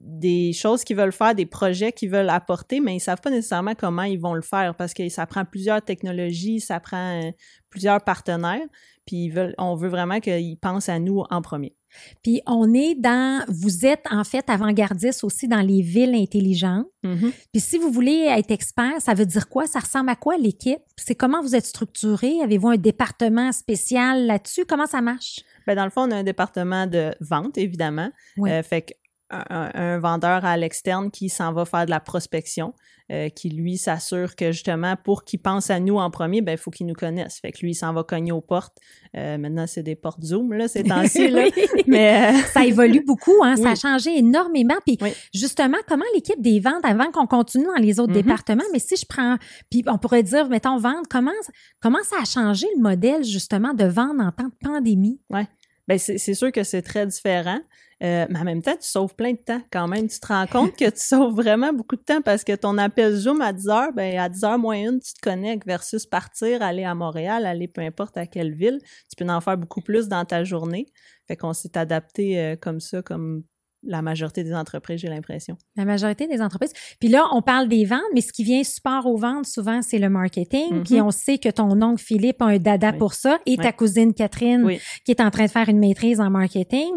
[0.00, 3.74] des choses qu'ils veulent faire, des projets qu'ils veulent apporter, mais ils savent pas nécessairement
[3.74, 7.30] comment ils vont le faire parce que ça prend plusieurs technologies, ça prend euh,
[7.70, 8.66] plusieurs partenaires,
[9.06, 11.74] puis ils veulent, on veut vraiment qu'ils pensent à nous en premier.
[12.22, 16.86] Puis on est dans, vous êtes en fait avant-gardiste aussi dans les villes intelligentes.
[17.04, 17.32] Mm-hmm.
[17.52, 19.66] Puis si vous voulez être expert, ça veut dire quoi?
[19.66, 20.80] Ça ressemble à quoi l'équipe?
[20.96, 22.40] C'est comment vous êtes structuré?
[22.42, 24.64] Avez-vous un département spécial là-dessus?
[24.64, 25.40] Comment ça marche?
[25.66, 28.10] Bien, dans le fond, on a un département de vente, évidemment.
[28.38, 28.96] Euh, fait
[29.32, 32.74] un, vendeur à l'externe qui s'en va faire de la prospection,
[33.10, 36.58] euh, qui lui s'assure que justement pour qu'il pense à nous en premier, ben il
[36.58, 37.38] faut qu'il nous connaisse.
[37.40, 38.76] Fait que lui il s'en va cogner aux portes.
[39.16, 41.44] Euh, maintenant c'est des portes Zoom là, c'est temps-ci là.
[41.86, 44.76] Mais euh, ça évolue beaucoup, hein, ça a changé énormément.
[44.86, 44.98] Puis
[45.34, 48.22] justement, comment l'équipe des ventes avant qu'on continue dans les autres mm-hmm.
[48.22, 49.36] départements, mais si je prends,
[49.70, 51.32] puis on pourrait dire mettons vente, comment
[51.80, 55.20] comment ça a changé le modèle justement de vente en temps de pandémie?
[55.30, 55.46] Ouais.
[55.88, 57.60] Ben c'est sûr que c'est très différent.
[58.02, 60.08] Euh, mais en même temps, tu sauves plein de temps quand même.
[60.08, 63.14] Tu te rends compte que tu sauves vraiment beaucoup de temps parce que ton appel
[63.14, 66.62] Zoom à 10 heures, ben, à 10 heures moins une, tu te connectes versus partir,
[66.62, 68.80] aller à Montréal, aller peu importe à quelle ville.
[69.08, 70.86] Tu peux en faire beaucoup plus dans ta journée.
[71.28, 73.44] Fait qu'on s'est adapté euh, comme ça, comme
[73.84, 75.56] la majorité des entreprises, j'ai l'impression.
[75.76, 76.72] La majorité des entreprises.
[77.00, 79.98] Puis là, on parle des ventes, mais ce qui vient support aux ventes, souvent, c'est
[79.98, 80.82] le marketing.
[80.84, 81.02] Puis mm-hmm.
[81.02, 84.68] on sait que ton oncle Philippe a un dada pour ça et ta cousine Catherine
[85.04, 86.90] qui est en train de faire une maîtrise en marketing.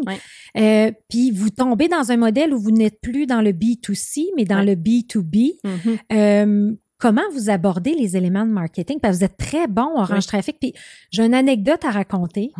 [0.56, 4.44] Euh, puis vous tombez dans un modèle où vous n'êtes plus dans le B2C, mais
[4.44, 5.58] dans le B2B.
[5.64, 5.98] Mm-hmm.
[6.12, 9.00] Euh, comment vous abordez les éléments de marketing?
[9.00, 10.58] Parce que vous êtes très bon Orange Trafic.
[10.60, 10.72] Puis
[11.10, 12.52] j'ai une anecdote à raconter.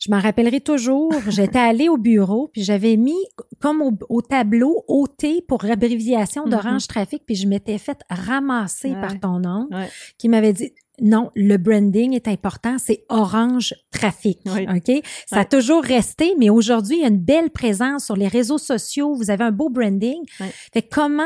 [0.00, 1.12] Je m'en rappellerai toujours.
[1.28, 3.22] J'étais allée au bureau, puis j'avais mis
[3.60, 6.50] comme au, tableau OT pour abréviation mm-hmm.
[6.50, 9.68] d'Orange Trafic, puis je m'étais fait ramasser par ton nom,
[10.18, 14.38] qui m'avait dit non, le branding est important, c'est Orange Trafic.
[14.46, 15.02] OK?
[15.26, 18.58] Ça a toujours resté, mais aujourd'hui, il y a une belle présence sur les réseaux
[18.58, 19.14] sociaux.
[19.14, 20.20] Vous avez un beau branding.
[20.72, 21.24] Fait comment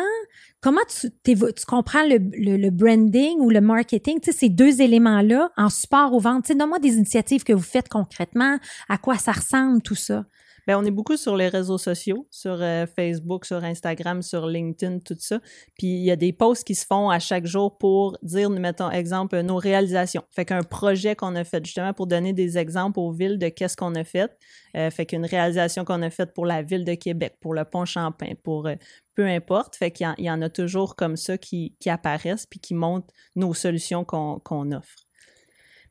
[0.64, 2.16] Comment tu, tu comprends le,
[2.56, 6.44] le, branding ou le marketing, tu ces deux éléments-là en support aux ventes?
[6.44, 8.56] Tu sais, donne-moi des initiatives que vous faites concrètement,
[8.88, 10.24] à quoi ça ressemble tout ça?
[10.66, 15.00] Ben, on est beaucoup sur les réseaux sociaux, sur euh, Facebook, sur Instagram, sur LinkedIn,
[15.00, 15.40] tout ça.
[15.78, 18.90] Puis il y a des posts qui se font à chaque jour pour dire, mettons,
[18.90, 20.22] exemple, nos réalisations.
[20.30, 23.76] Fait qu'un projet qu'on a fait, justement, pour donner des exemples aux villes de qu'est-ce
[23.76, 24.30] qu'on a fait.
[24.76, 27.84] Euh, fait qu'une réalisation qu'on a faite pour la ville de Québec, pour le pont
[27.84, 28.74] Champlain, pour euh,
[29.14, 29.76] peu importe.
[29.76, 33.54] Fait qu'il y, en a toujours comme ça qui, qui apparaissent puis qui montrent nos
[33.54, 35.03] solutions qu'on offre.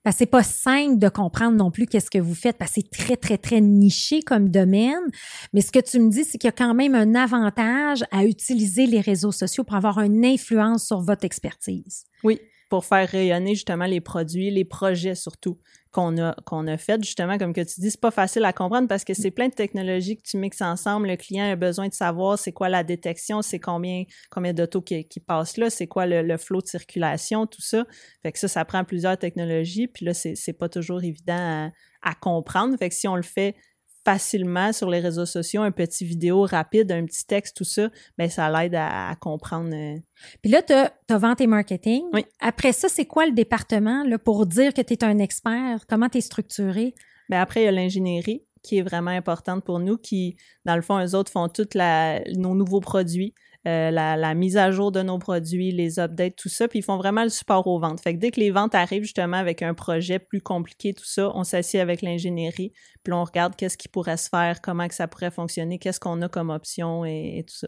[0.03, 2.89] Parce c'est pas simple de comprendre non plus qu'est-ce que vous faites parce que c'est
[2.89, 5.01] très, très, très niché comme domaine.
[5.53, 8.25] Mais ce que tu me dis, c'est qu'il y a quand même un avantage à
[8.25, 12.03] utiliser les réseaux sociaux pour avoir une influence sur votre expertise.
[12.23, 12.39] Oui,
[12.69, 15.57] pour faire rayonner justement les produits, les projets surtout
[15.93, 17.01] qu'on a, qu'on a fait.
[17.03, 19.53] Justement, comme que tu dis, c'est pas facile à comprendre parce que c'est plein de
[19.53, 21.07] technologies que tu mixes ensemble.
[21.07, 25.07] Le client a besoin de savoir c'est quoi la détection, c'est combien, combien d'autos qui,
[25.07, 27.85] qui, passent là, c'est quoi le, flot de circulation, tout ça.
[28.23, 29.87] Fait que ça, ça prend plusieurs technologies.
[29.87, 32.75] Puis là, c'est, c'est pas toujours évident à, à comprendre.
[32.77, 33.55] Fait que si on le fait
[34.05, 38.29] facilement sur les réseaux sociaux, un petit vidéo rapide, un petit texte, tout ça, bien,
[38.29, 39.73] ça l'aide à, comprendre.
[39.73, 39.97] Euh.
[40.41, 42.03] Puis là, tu as, vente et marketing.
[42.13, 42.25] Oui.
[42.39, 45.85] Après ça, c'est quoi le département là, pour dire que tu es un expert?
[45.87, 46.93] Comment tu es structuré?
[47.29, 50.81] Bien, après, il y a l'ingénierie qui est vraiment importante pour nous, qui, dans le
[50.81, 53.33] fond, eux autres font tous nos nouveaux produits.
[53.65, 56.97] Euh, la, mise à jour de nos produits, les updates, tout ça, puis ils font
[56.97, 58.01] vraiment le support aux ventes.
[58.01, 61.31] Fait que dès que les ventes arrivent justement avec un projet plus compliqué, tout ça,
[61.33, 62.73] on s'assied avec l'ingénierie,
[63.03, 66.21] puis on regarde qu'est-ce qui pourrait se faire, comment que ça pourrait fonctionner, qu'est-ce qu'on
[66.21, 67.67] a comme option et, tout ça.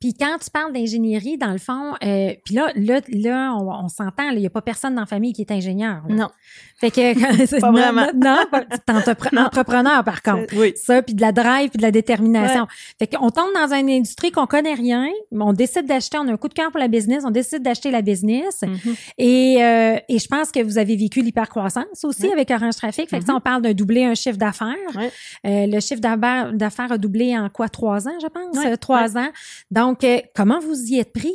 [0.00, 4.30] Puis quand tu parles d'ingénierie, dans le fond, euh, puis là, là, là, on, s'entend,
[4.30, 6.04] il n'y a pas personne dans la famille qui est ingénieur.
[6.08, 6.28] Non.
[6.76, 8.06] Fait que pas vraiment.
[8.14, 8.44] Non,
[8.88, 10.54] entrepreneur par contre.
[10.56, 10.72] Oui.
[10.76, 12.66] Ça, puis de la drive, puis de la détermination.
[12.98, 15.08] Fait qu'on tombe dans une industrie qu'on connaît rien,
[15.40, 17.90] on décide d'acheter, on a un coup de cœur pour la business, on décide d'acheter
[17.90, 18.62] la business.
[18.62, 18.96] Mm-hmm.
[19.18, 23.08] et, euh, et je pense que vous avez vécu l'hypercroissance aussi avec Orange Trafic.
[23.10, 23.36] Fait que ça, mm-hmm.
[23.36, 24.74] on parle de doubler un chiffre d'affaires.
[24.96, 27.68] Euh, le chiffre d'affaires a doublé en quoi?
[27.68, 28.78] Trois ans, je pense?
[28.78, 29.30] trois ans.
[29.70, 31.34] Donc, euh, comment vous y êtes pris?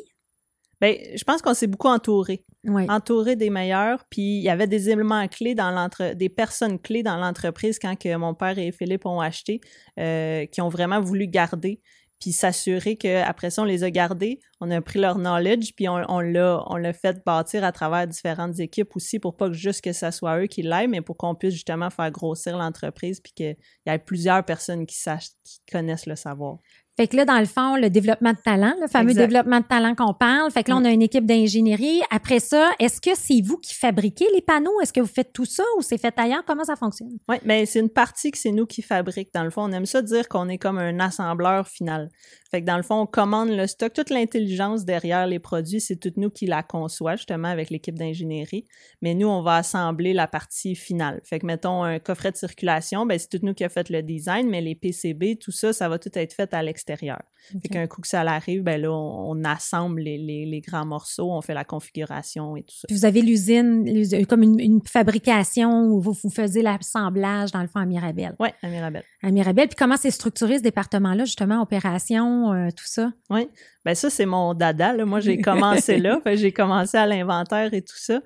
[0.81, 2.45] Bien, je pense qu'on s'est beaucoup entouré.
[2.65, 4.05] Entouré des meilleurs.
[4.09, 7.97] Puis il y avait des éléments clés dans l'entre, des personnes clés dans l'entreprise quand
[7.97, 9.59] que mon père et Philippe ont acheté,
[9.97, 11.81] qui ont vraiment voulu garder
[12.19, 16.03] puis s'assurer qu'après ça, on les a gardés, on a pris leur knowledge, puis on,
[16.09, 20.11] on l'a fait bâtir à travers différentes équipes aussi pour pas que juste que ce
[20.11, 23.55] soit eux qui l'aillent, mais pour qu'on puisse justement faire grossir l'entreprise puis qu'il
[23.85, 26.57] y ait plusieurs personnes qui sachent, qui connaissent le savoir.
[26.99, 29.95] Fait que là, dans le fond, le développement de talent, le fameux développement de talent
[29.95, 30.51] qu'on parle.
[30.51, 32.01] Fait que là, on a une équipe d'ingénierie.
[32.11, 34.81] Après ça, est-ce que c'est vous qui fabriquez les panneaux?
[34.81, 36.43] Est-ce que vous faites tout ça ou c'est fait ailleurs?
[36.45, 37.17] Comment ça fonctionne?
[37.29, 39.29] Oui, mais c'est une partie que c'est nous qui fabriquons.
[39.33, 42.09] Dans le fond, on aime ça dire qu'on est comme un assembleur final.
[42.51, 43.93] Fait que dans le fond, on commande le stock.
[43.93, 48.65] Toute l'intelligence derrière les produits, c'est tout nous qui la conçoit, justement, avec l'équipe d'ingénierie.
[49.01, 51.21] Mais nous, on va assembler la partie finale.
[51.23, 54.01] Fait que, mettons, un coffret de circulation, ben, c'est tout nous qui a fait le
[54.01, 56.88] design, mais les PCB, tout ça, ça va tout être fait à l'extérieur.
[56.95, 61.41] Fait qu'un coup que ça arrive, ben là, on, assemble les, les, grands morceaux, on
[61.41, 62.87] fait la configuration et tout ça.
[62.89, 63.85] vous avez l'usine,
[64.27, 68.35] comme une, fabrication où vous, vous faisiez l'assemblage, dans le fond, à Mirabel.
[68.39, 69.03] Oui, à Mirabel.
[69.23, 69.67] À Mirabel.
[69.67, 72.53] Puis comment c'est structuré ce département-là, justement, opération?
[72.53, 73.11] Euh, tout ça?
[73.29, 73.47] Oui.
[73.85, 74.93] Ben ça, c'est mon dada.
[75.05, 76.19] Moi, j'ai commencé là.
[76.33, 78.21] j'ai commencé à l'inventaire et tout ça.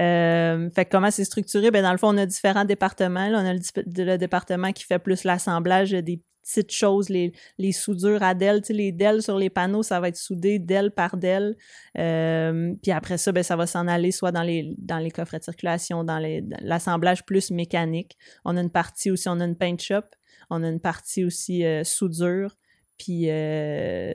[0.00, 1.70] Euh, fait comment c'est structuré?
[1.70, 3.28] Ben, dans le fond, on a différents départements.
[3.32, 7.32] on a le, département qui fait plus l'assemblage des petites choses, les,
[7.72, 11.56] soudures à DEL, les DEL sur les panneaux, ça va être soudé DEL par DEL.
[11.98, 15.38] Euh, puis après ça, ben, ça va s'en aller soit dans les, dans les coffrets
[15.38, 16.20] de circulation, dans
[16.60, 18.16] l'assemblage plus mécanique.
[18.44, 20.04] On a une partie aussi, on a une paint shop.
[20.50, 22.56] On a une partie aussi soudure
[22.98, 24.12] puis euh,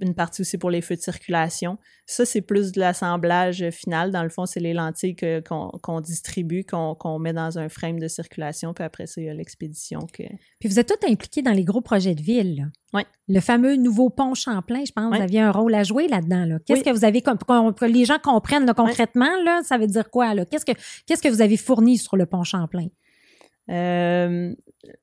[0.00, 1.78] une partie aussi pour les feux de circulation.
[2.06, 4.10] Ça, c'est plus de l'assemblage final.
[4.12, 8.74] Dans le fond, c'est les lentilles qu'on distribue, qu'on met dans un frame de circulation,
[8.74, 10.00] puis après ça, il y a l'expédition.
[10.12, 10.22] Que...
[10.60, 12.70] Puis vous êtes tous impliqués dans les gros projets de ville.
[12.92, 13.02] Oui.
[13.28, 16.58] Le fameux nouveau pont Champlain, je pense, vous aviez un rôle à jouer là-dedans.
[16.64, 20.34] Qu'est-ce que vous avez, pour que les gens comprennent concrètement, là, ça veut dire quoi?
[20.44, 20.72] Qu'est-ce que,
[21.06, 22.88] qu'est-ce que vous avez fourni sur le pont Champlain?
[23.70, 24.54] Euh,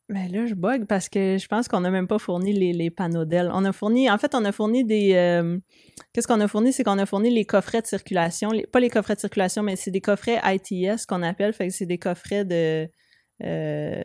[0.09, 2.89] mais là, je bug parce que je pense qu'on n'a même pas fourni les, les
[2.89, 3.51] panneaux d'ailes.
[3.53, 5.13] On a fourni, en fait, on a fourni des.
[5.15, 5.59] Euh,
[6.13, 6.71] qu'est-ce qu'on a fourni?
[6.71, 8.51] C'est qu'on a fourni les coffrets de circulation.
[8.71, 11.53] pas les coffrets de circulation, mais c'est des coffrets ITS qu'on appelle.
[11.53, 12.89] Fait que c'est des coffrets de.
[13.43, 14.03] Euh,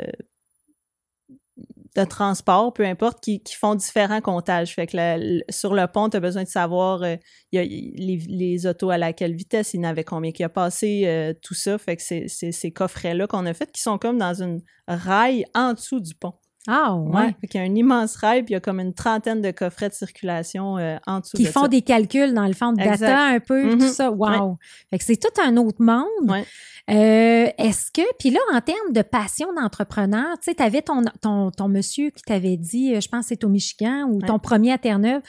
[2.05, 4.75] de transport, peu importe, qui, qui, font différents comptages.
[4.75, 7.17] Fait que sur le pont, tu as besoin de savoir euh,
[7.53, 10.49] y a, les, les, autos à laquelle vitesse, il y en avait combien qui a
[10.49, 11.79] passé, euh, tout ça.
[11.79, 15.75] Fait que c'est ces coffrets-là qu'on a fait qui sont comme dans une rail en
[15.75, 16.35] dessous du pont.
[16.71, 17.35] Ah ouais.
[17.41, 19.51] Fait qu'il y a un immense rail, puis il y a comme une trentaine de
[19.51, 23.25] coffrets de circulation euh, en dessous Qui font des calculs dans le fond de data
[23.25, 23.89] un peu, tout mm-hmm.
[23.89, 24.11] ça.
[24.11, 24.59] Wow!
[24.91, 26.05] Fait que c'est tout un autre monde.
[26.31, 26.45] Ouais.
[26.91, 31.03] Euh, est-ce que, puis là, en termes de passion d'entrepreneur, tu sais, tu avais ton,
[31.21, 34.39] ton, ton, monsieur qui t'avait dit, euh, je pense que c'est au Michigan, ou ton
[34.39, 35.21] premier à Terre-Neuve,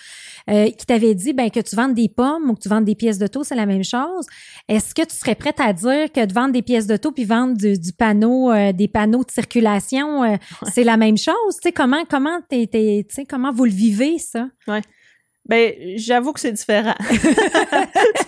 [0.50, 2.96] euh, qui t'avait dit ben, que tu vendes des pommes ou que tu vendes des
[2.96, 4.26] pièces d'auto, c'est la même chose.
[4.70, 7.58] Est-ce que tu serais prête à dire que de vendre des pièces d'auto puis vendre
[7.58, 10.38] du, du panneau, des panneaux de circulation,
[10.72, 11.56] c'est la même chose?
[11.56, 14.48] Tu sais, comment, comment, t'es, tu sais, comment vous le vivez, ça?
[14.68, 14.82] Ouais.
[15.50, 16.94] Ben, j'avoue que c'est différent.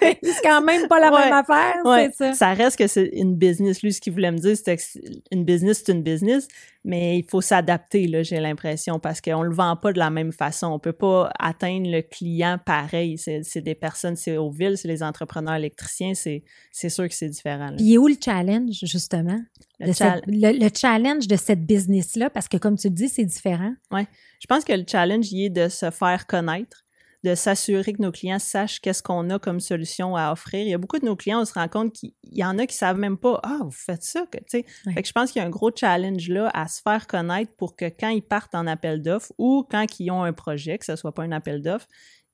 [0.01, 2.33] c'est quand même pas la même affaire, c'est ça.
[2.33, 3.83] Ça reste que c'est une business.
[3.83, 4.81] Lui, ce qu'il voulait me dire, c'était que
[5.29, 6.47] une business, c'est une business,
[6.83, 10.31] mais il faut s'adapter, là, j'ai l'impression, parce qu'on le vend pas de la même
[10.31, 10.65] façon.
[10.65, 13.19] On peut pas atteindre le client pareil.
[13.19, 17.69] C'est des personnes, c'est aux villes, c'est les entrepreneurs électriciens, c'est sûr que c'est différent.
[17.77, 19.39] Puis, où le challenge, justement?
[19.79, 23.73] Le, le, challenge de cette business-là, parce que comme tu le dis, c'est différent.
[23.91, 24.01] Oui.
[24.39, 26.80] Je pense que le challenge, il est de se faire connaître
[27.23, 30.61] de s'assurer que nos clients sachent qu'est-ce qu'on a comme solution à offrir.
[30.61, 32.65] Il y a beaucoup de nos clients, on se rend compte qu'il y en a
[32.65, 34.65] qui savent même pas, ah, vous faites ça, que, tu sais.
[34.93, 37.51] Fait que je pense qu'il y a un gros challenge là à se faire connaître
[37.57, 40.85] pour que quand ils partent en appel d'offres ou quand ils ont un projet, que
[40.85, 41.87] ce soit pas un appel d'offres,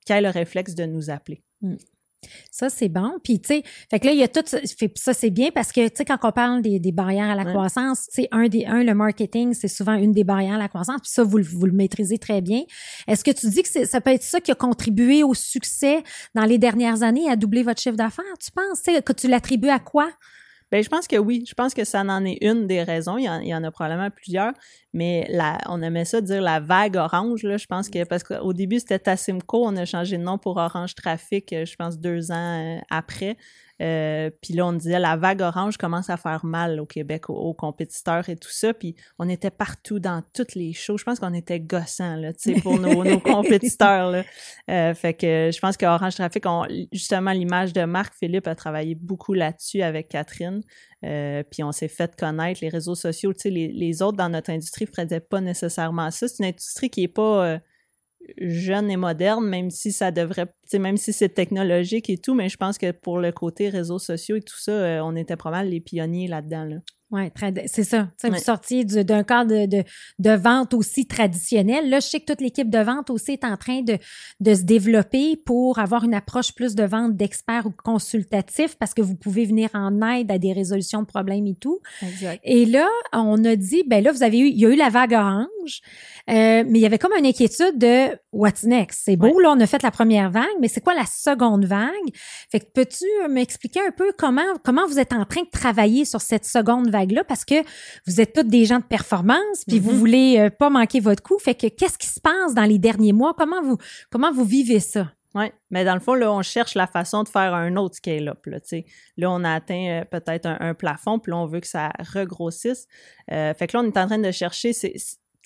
[0.06, 1.42] qu'ils aient le réflexe de nous appeler.
[1.60, 1.76] Mmh.
[2.50, 3.18] Ça, c'est bon.
[3.22, 5.86] Puis, tu sais, fait que là, il y a tout ça, c'est bien parce que,
[5.88, 8.82] tu sais, quand on parle des, barrières à la croissance, tu sais, un des, un,
[8.82, 11.00] le marketing, c'est souvent une des barrières à la croissance.
[11.00, 12.62] Puis ça, vous, vous le maîtrisez très bien.
[13.06, 16.02] Est-ce que tu dis que ça peut être ça qui a contribué au succès
[16.34, 18.24] dans les dernières années à doubler votre chiffre d'affaires?
[18.40, 20.10] Tu penses, que tu l'attribues à quoi?
[20.70, 21.44] Ben, je pense que oui.
[21.48, 23.16] Je pense que ça en est une des raisons.
[23.16, 24.52] Il y en, a probablement plusieurs.
[24.92, 25.28] Mais
[25.66, 27.42] on aimait ça dire la vague orange.
[27.42, 29.64] Là, je pense que parce qu'au début, c'était Tassimco.
[29.64, 33.36] On a changé de nom pour Orange Trafic, je pense, deux ans euh, après.
[33.80, 37.54] Euh, puis là, on disait la vague orange commence à faire mal au Québec aux,
[37.54, 38.74] compétiteurs et tout ça.
[38.74, 40.98] Puis on était partout dans toutes les shows.
[40.98, 44.10] Je pense qu'on était gossants là, pour nos, nos compétiteurs.
[44.10, 44.24] Là.
[44.70, 48.94] Euh, fait que je pense qu'Orange Trafic, on, justement, l'image de Marc Philippe a travaillé
[48.94, 50.62] beaucoup là-dessus avec Catherine.
[51.04, 53.32] Euh, puis on s'est fait connaître les réseaux sociaux.
[53.32, 56.26] Tu sais, les, les autres dans notre industrie ne faisaient pas nécessairement ça.
[56.26, 57.60] C'est une industrie qui est pas
[58.38, 62.56] jeune et moderne, même si ça devrait, même si c'est technologique et tout, mais je
[62.56, 65.80] pense que pour le côté réseaux sociaux et tout ça, euh, on était mal les
[65.80, 66.64] pionniers là-dedans.
[66.64, 66.76] Là.
[67.10, 67.22] Oui,
[67.66, 68.10] c'est ça.
[68.22, 69.82] Vous sortiez d'un cadre de,
[70.18, 71.88] de, vente aussi traditionnel.
[71.88, 73.96] Là, je sais que toute l'équipe de vente aussi est en train de,
[74.40, 79.00] de se développer pour avoir une approche plus de vente d'experts ou consultatifs parce que
[79.00, 81.80] vous pouvez venir en aide à des résolutions de problèmes et tout.
[82.02, 82.40] Exact.
[82.44, 84.90] Et là, on a dit, ben là, vous avez eu, il y a eu la
[84.90, 85.80] vague orange,
[86.28, 89.00] euh, mais il y avait comme une inquiétude de what's next?
[89.04, 91.88] C'est beau, là, on a fait la première vague, mais c'est quoi la seconde vague?
[92.50, 96.20] Fait que peux-tu m'expliquer un peu comment, comment vous êtes en train de travailler sur
[96.20, 96.97] cette seconde vague?
[97.06, 97.54] Là parce que
[98.06, 99.94] vous êtes tous des gens de performance, puis vous mm-hmm.
[99.94, 101.38] voulez euh, pas manquer votre coup.
[101.38, 103.34] Fait que qu'est-ce qui se passe dans les derniers mois?
[103.36, 103.78] Comment vous,
[104.10, 105.12] comment vous vivez ça?
[105.34, 108.44] Oui, mais dans le fond, là, on cherche la façon de faire un autre scale-up.
[108.46, 108.58] Là,
[109.18, 112.86] là, on a atteint euh, peut-être un, plafond, puis là, on veut que ça regrossisse.
[113.30, 114.72] Euh, fait que là, on est en train de chercher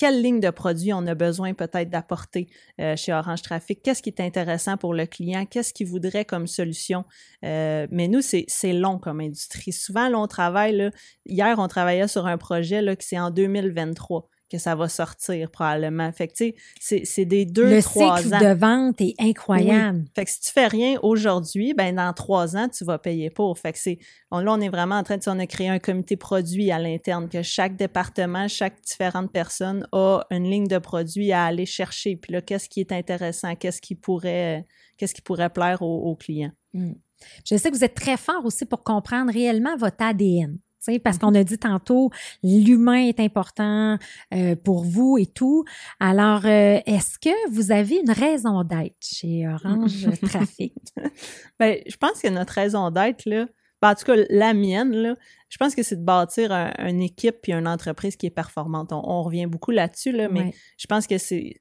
[0.03, 2.49] quelle ligne de produit on a besoin peut-être d'apporter
[2.81, 6.49] euh, chez Orange Traffic, qu'est-ce qui est intéressant pour le client, qu'est-ce qu'il voudrait comme
[6.49, 7.05] solution?
[7.45, 9.71] Euh, mais nous, c'est long comme industrie.
[9.71, 10.91] Souvent, là, on travaille,
[11.25, 15.51] hier, on travaillait sur un projet là, qui c'est en 2023 que ça va sortir
[15.51, 16.13] probablement.
[16.13, 18.17] Fait que, tu sais, c'est des deux, trois ans.
[18.17, 20.05] Le cycle de vente est incroyable.
[20.15, 23.59] Fait que si tu fais rien aujourd'hui, ben dans trois ans, tu vas payer pour.
[23.59, 23.99] Fait que c'est,
[24.31, 27.29] là, on est vraiment en train de, on a créé un comité produit à l'interne,
[27.29, 32.17] que chaque département, chaque différente personne a une ligne de produits à aller chercher.
[32.17, 34.67] Puis là, qu'est-ce qui est intéressant, qu'est-ce qui pourrait,
[34.99, 36.53] qu'est-ce qui pourrait plaire aux, clients.
[36.75, 36.93] Hmm.
[37.47, 40.59] Je sais que vous êtes très fort aussi pour comprendre réellement votre ADN
[41.03, 42.11] parce qu'on a dit tantôt,
[42.43, 43.99] l'humain est important
[44.35, 45.65] euh, pour vous et tout.
[46.01, 50.75] Alors, euh, est-ce que vous avez une raison d'être chez Orange Trafic?
[51.59, 53.47] ben, je pense que notre raison d'être, là,
[53.81, 55.17] ben, en tout cas, la mienne, là,
[55.49, 58.93] je pense que c'est de bâtir une équipe puis une entreprise qui est performante.
[58.93, 61.61] On, revient beaucoup là-dessus, là, mais je pense que c'est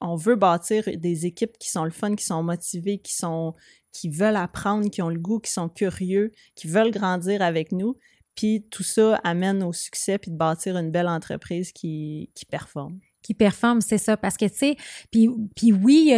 [0.00, 3.54] on veut bâtir des équipes qui sont le fun, qui sont motivées, qui sont
[3.92, 7.96] qui veulent apprendre, qui ont le goût, qui sont curieux, qui veulent grandir avec nous.
[8.38, 13.00] Puis tout ça amène au succès puis de bâtir une belle entreprise qui, qui performe
[13.20, 14.16] qui performe, c'est ça.
[14.16, 14.76] Parce que, tu sais,
[15.10, 16.14] puis, puis oui,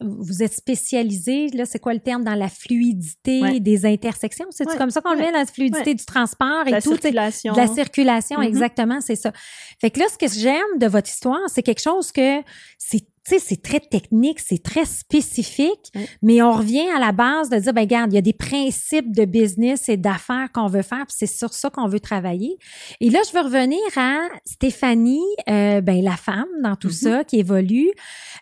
[0.00, 4.46] vous êtes spécialisé, là, c'est quoi le terme, dans la fluidité des intersections?
[4.50, 6.90] C'est comme ça qu'on le met, la fluidité du transport et la tout.
[6.90, 7.54] Circulation.
[7.54, 8.46] De la circulation, mm-hmm.
[8.46, 9.32] exactement, c'est ça.
[9.80, 12.42] Fait que là, ce que j'aime de votre histoire, c'est quelque chose que
[12.78, 17.50] c'est tu sais, c'est très technique, c'est très spécifique, mais on revient à la base
[17.50, 20.82] de dire, ben regarde, il y a des principes de business et d'affaires qu'on veut
[20.82, 22.58] faire, puis c'est sur ça qu'on veut travailler.
[23.00, 27.10] Et là, je veux revenir à Stéphanie, euh, ben la femme dans tout mm-hmm.
[27.10, 27.90] ça qui évolue.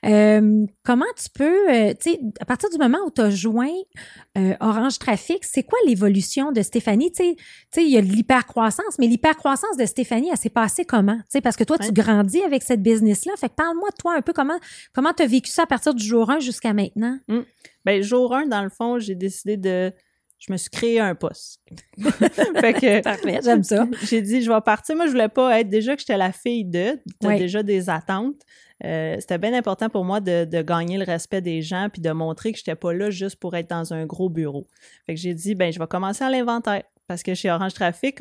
[0.07, 3.69] Euh, comment tu peux, euh, tu sais, à partir du moment où tu as joint
[4.39, 7.13] euh, Orange Trafic, c'est quoi l'évolution de Stéphanie?
[7.13, 7.37] Tu
[7.71, 11.17] sais, il y a l'hypercroissance, mais l'hypercroissance de Stéphanie, elle s'est passée comment?
[11.17, 13.33] Tu sais, parce que toi, tu grandis avec cette business-là.
[13.37, 14.59] Fait que parle-moi de toi un peu comment
[14.93, 17.19] comment tu as vécu ça à partir du jour 1 jusqu'à maintenant?
[17.29, 17.41] Mmh.
[17.85, 19.93] Ben, jour 1, dans le fond, j'ai décidé de
[20.41, 21.61] je me suis créé un poste.
[22.01, 23.87] fait que, Parfait, j'aime ça.
[24.09, 24.97] J'ai dit, je vais partir.
[24.97, 28.41] Moi, je voulais pas être, déjà que j'étais la fille de, tu déjà des attentes.
[28.83, 32.11] Euh, c'était bien important pour moi de, de, gagner le respect des gens puis de
[32.13, 34.67] montrer que j'étais pas là juste pour être dans un gros bureau.
[35.05, 36.85] Fait que j'ai dit, ben, je vais commencer à l'inventaire.
[37.07, 38.19] Parce que chez Orange Trafic,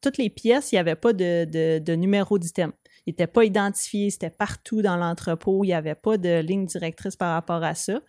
[0.00, 2.72] toutes les pièces, il n'y avait pas de, de, de numéro d'item.
[3.06, 7.16] Il n'était pas identifié, c'était partout dans l'entrepôt, il n'y avait pas de ligne directrice
[7.16, 8.00] par rapport à ça.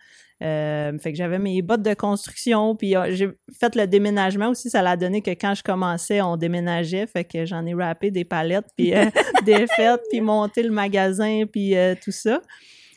[0.42, 4.68] Euh, fait que j'avais mes bottes de construction, puis euh, j'ai fait le déménagement aussi.
[4.68, 7.06] Ça l'a donné que quand je commençais, on déménageait.
[7.06, 9.06] Fait que j'en ai rappé des palettes, puis euh,
[9.46, 12.40] des fêtes, puis monté le magasin, puis tout ça.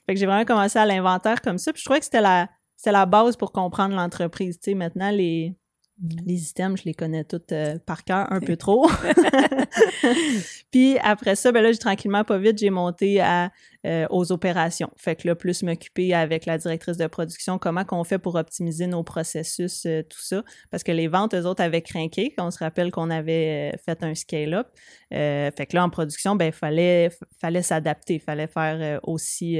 [0.06, 1.72] Fait que j'ai vraiment commencé à l'inventaire comme ça.
[1.72, 2.50] Puis je trouvais que c'était la,
[2.86, 4.60] la base pour comprendre l'entreprise.
[4.60, 5.56] Tu sais, maintenant, les,
[6.26, 7.54] les items, je les connais toutes
[7.86, 8.90] par cœur, un peu trop.
[10.72, 13.52] puis après ça, ben là, j'ai tranquillement, pas vite, j'ai monté à
[13.86, 14.90] euh, aux opérations.
[14.98, 18.88] Fait que là, plus m'occuper avec la directrice de production, comment qu'on fait pour optimiser
[18.88, 20.44] nos processus, euh, tout ça.
[20.70, 22.34] Parce que les ventes, eux autres, avaient craqué.
[22.40, 24.68] On se rappelle qu'on avait euh, fait un scale-up.
[25.12, 27.10] fait que là, en production, ben, fallait,
[27.40, 29.58] fallait s'adapter, fallait faire aussi,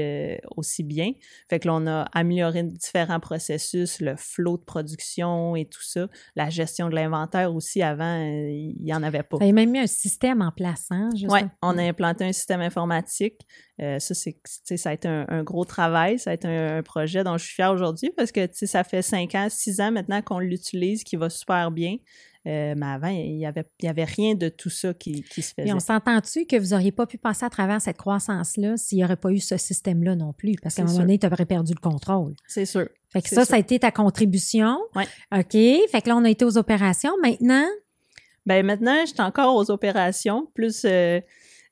[0.54, 1.12] aussi bien.
[1.48, 6.08] Fait que là, on a amélioré différents processus, le flow de production et tout ça.
[6.36, 9.38] La gestion de l'inventaire aussi, avant, il n'y en avait pas.
[9.38, 11.08] Vous avez même mis un système en place, hein?
[11.26, 13.46] Oui, on a implanté un système informatique.
[13.80, 14.36] Euh, ça, c'est,
[14.76, 17.72] ça a été un, gros travail, ça a été un, projet dont je suis fière
[17.72, 21.70] aujourd'hui parce que ça fait cinq ans, six ans maintenant qu'on l'utilise, qui va super
[21.70, 21.96] bien.
[22.46, 25.68] Euh, mais avant, il n'y avait, y avait rien de tout ça qui, se faisait.
[25.68, 29.04] Et on s'entend-tu que vous n'auriez pas pu passer à travers cette croissance-là s'il n'y
[29.04, 30.54] aurait pas eu ce système-là non plus?
[30.62, 32.34] Parce qu'à un moment donné, tu aurais perdu le contrôle.
[32.46, 32.88] C'est sûr.
[33.12, 34.78] Fait que ça, ça a été ta contribution.
[34.96, 35.04] Oui.
[35.34, 35.52] OK.
[35.52, 37.12] Fait que là, on a été aux opérations.
[37.22, 37.66] Maintenant?
[38.46, 41.20] Ben maintenant, je suis encore aux opérations, plus euh,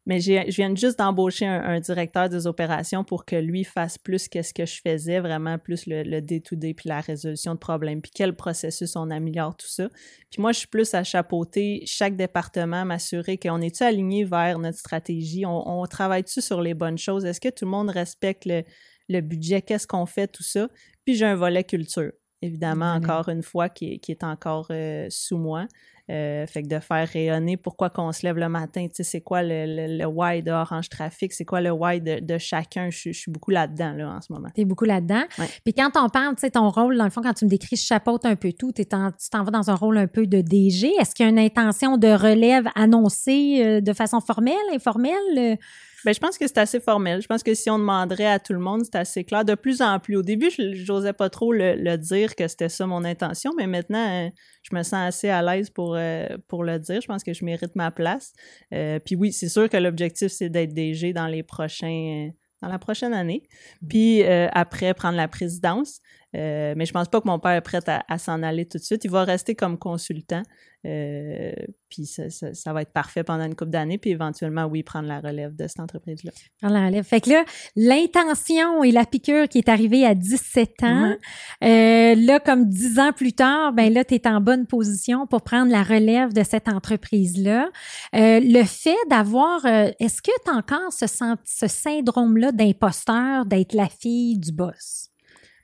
[0.09, 4.55] mais je viens juste d'embaucher un, directeur des opérations pour que lui fasse plus qu'est-ce
[4.55, 8.97] que je faisais, vraiment plus le day-to-day puis la résolution de problèmes, puis quel processus
[8.97, 9.91] on améliore tout ça.
[10.31, 14.79] Puis moi, je suis plus à chapeauter chaque département, m'assurer qu'on est-tu aligné vers notre
[14.79, 19.61] stratégie, on, travaille-tu sur les bonnes choses, est-ce que tout le monde respecte le, budget,
[19.61, 20.69] qu'est-ce qu'on fait, tout ça.
[21.05, 25.67] Puis j'ai un volet culture évidemment, encore une fois, qui est, encore euh, sous moi.
[26.11, 29.21] Euh, fait que de faire rayonner pourquoi qu'on se lève le matin, tu sais, c'est
[29.21, 32.89] quoi le, le, why de Orange Trafic, c'est quoi le why de, chacun.
[32.89, 34.49] Je, suis beaucoup là-dedans, là, en ce moment.
[34.55, 35.25] Tu es beaucoup là-dedans.
[35.65, 37.77] Puis quand on parle, tu sais, ton rôle, dans le fond, quand tu me décris,
[37.77, 40.89] je chapeaute un peu tout, tu t'en vas dans un rôle un peu de DG.
[40.99, 45.59] Est-ce qu'il y a une intention de relève annoncée euh, de façon formelle, informelle?
[46.05, 47.21] Ben, je pense que c'est assez formel.
[47.21, 49.45] Je pense que si on demanderait à tout le monde, c'est assez clair.
[49.45, 50.17] De plus en plus.
[50.17, 54.27] Au début, je n'osais pas trop le, dire que c'était ça mon intention, mais maintenant,
[54.27, 54.31] euh,
[54.63, 57.01] je me sens assez à l'aise pour, euh, pour le dire.
[57.01, 58.33] Je pense que je mérite ma place.
[58.73, 62.31] Euh, puis oui, c'est sûr que l'objectif, c'est d'être DG dans les prochains
[62.61, 63.45] dans la prochaine année.
[63.83, 63.89] Mmh.
[63.89, 66.01] Puis après, prendre la présidence.
[66.35, 69.05] Mais je pense pas que mon père est prêt à s'en aller tout de suite.
[69.05, 70.43] Il va rester comme consultant.
[70.87, 71.53] Euh,
[71.89, 75.57] puis ça, va être parfait pendant une couple d'années, puis éventuellement, oui, prendre la relève
[75.57, 76.31] de cette entreprise-là.
[76.61, 77.05] Prendre la relève.
[77.05, 81.17] Fait que là, l'intention et la piqûre qui est arrivée à 17 ans,
[81.65, 85.43] euh, là, comme 10 ans plus tard, ben là, tu es en bonne position pour
[85.43, 87.71] prendre la relève de cette entreprise-là.
[88.15, 91.07] Euh, le fait d'avoir, est-ce que tu as encore ce,
[91.45, 95.08] ce syndrome-là d'imposteur, d'être la fille du boss?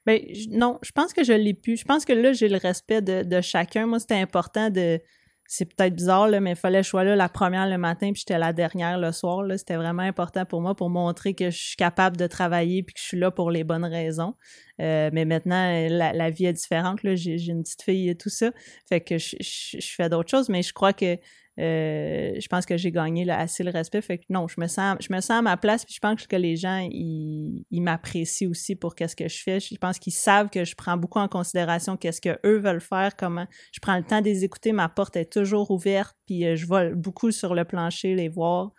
[0.07, 1.77] Ben, non, je pense que je l'ai pu.
[1.77, 3.87] Je pense que là, j'ai le respect de, chacun.
[3.87, 5.01] Moi, c'était important de.
[5.47, 8.13] C'est peut-être bizarre, là, mais il fallait que je sois là la première le matin,
[8.13, 9.43] puis j'étais la dernière le soir.
[9.43, 9.59] Là.
[9.59, 13.01] C'était vraiment important pour moi pour montrer que je suis capable de travailler puis que
[13.01, 14.35] je suis là pour les bonnes raisons.
[14.81, 17.03] Euh, mais maintenant, la, la, vie est différente.
[17.03, 17.15] Là.
[17.15, 18.51] J'ai, une petite fille et tout ça.
[18.89, 21.17] Fait que je, fais d'autres choses, mais je crois que
[21.61, 24.01] euh, je pense que j'ai gagné assez le respect.
[24.03, 25.85] Fait que non, je me sens, je me sens à ma place.
[25.85, 29.61] Puis je pense que les gens, ils, m'apprécient aussi pour qu'est-ce que je fais.
[29.61, 33.15] Je pense qu'ils savent que je prends beaucoup en considération qu'est-ce que eux veulent faire,
[33.17, 34.73] comment je prends le temps de les écouter.
[34.73, 36.17] Ma porte est toujours ouverte.
[36.27, 38.73] Puis euh, je vole beaucoup sur le plancher, les voir.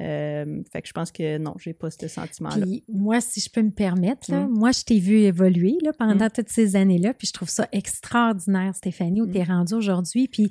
[0.00, 2.64] Euh, fait que je pense que non, j'ai pas ce sentiment-là.
[2.64, 4.50] Puis moi, si je peux me permettre, là, mm.
[4.50, 6.30] moi, je t'ai vu évoluer là, pendant mm.
[6.34, 9.32] toutes ces années-là, puis je trouve ça extraordinaire, Stéphanie, où mm.
[9.32, 10.48] tu es rendue aujourd'hui, puis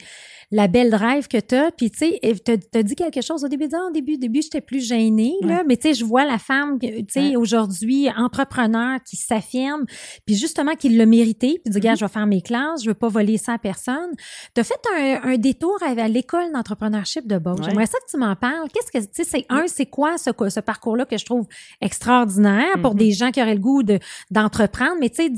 [0.51, 3.47] la belle drive que tu as, puis tu sais, tu as dit quelque chose au
[3.47, 6.37] début, de, au début, début, j'étais plus gênée, là, mais tu sais, je vois la
[6.37, 9.85] femme, tu sais, aujourd'hui, entrepreneur qui s'affirme,
[10.25, 11.99] puis justement qui l'a mérité, puis dit, gars, mm-hmm.
[11.99, 14.11] je vais faire mes classes, je veux pas voler ça à personne.
[14.53, 17.59] Tu as fait un, un détour à, l'école d'entrepreneurship de Beauce.
[17.63, 18.69] J'aimerais ça que tu m'en parles.
[18.73, 21.47] Qu'est-ce que, tu sais, un, c'est quoi ce, ce parcours-là que je trouve
[21.81, 22.97] extraordinaire pour mm-hmm.
[22.97, 23.99] des gens qui auraient le goût de,
[24.31, 24.95] d'entreprendre?
[24.99, 25.29] Mais tu sais,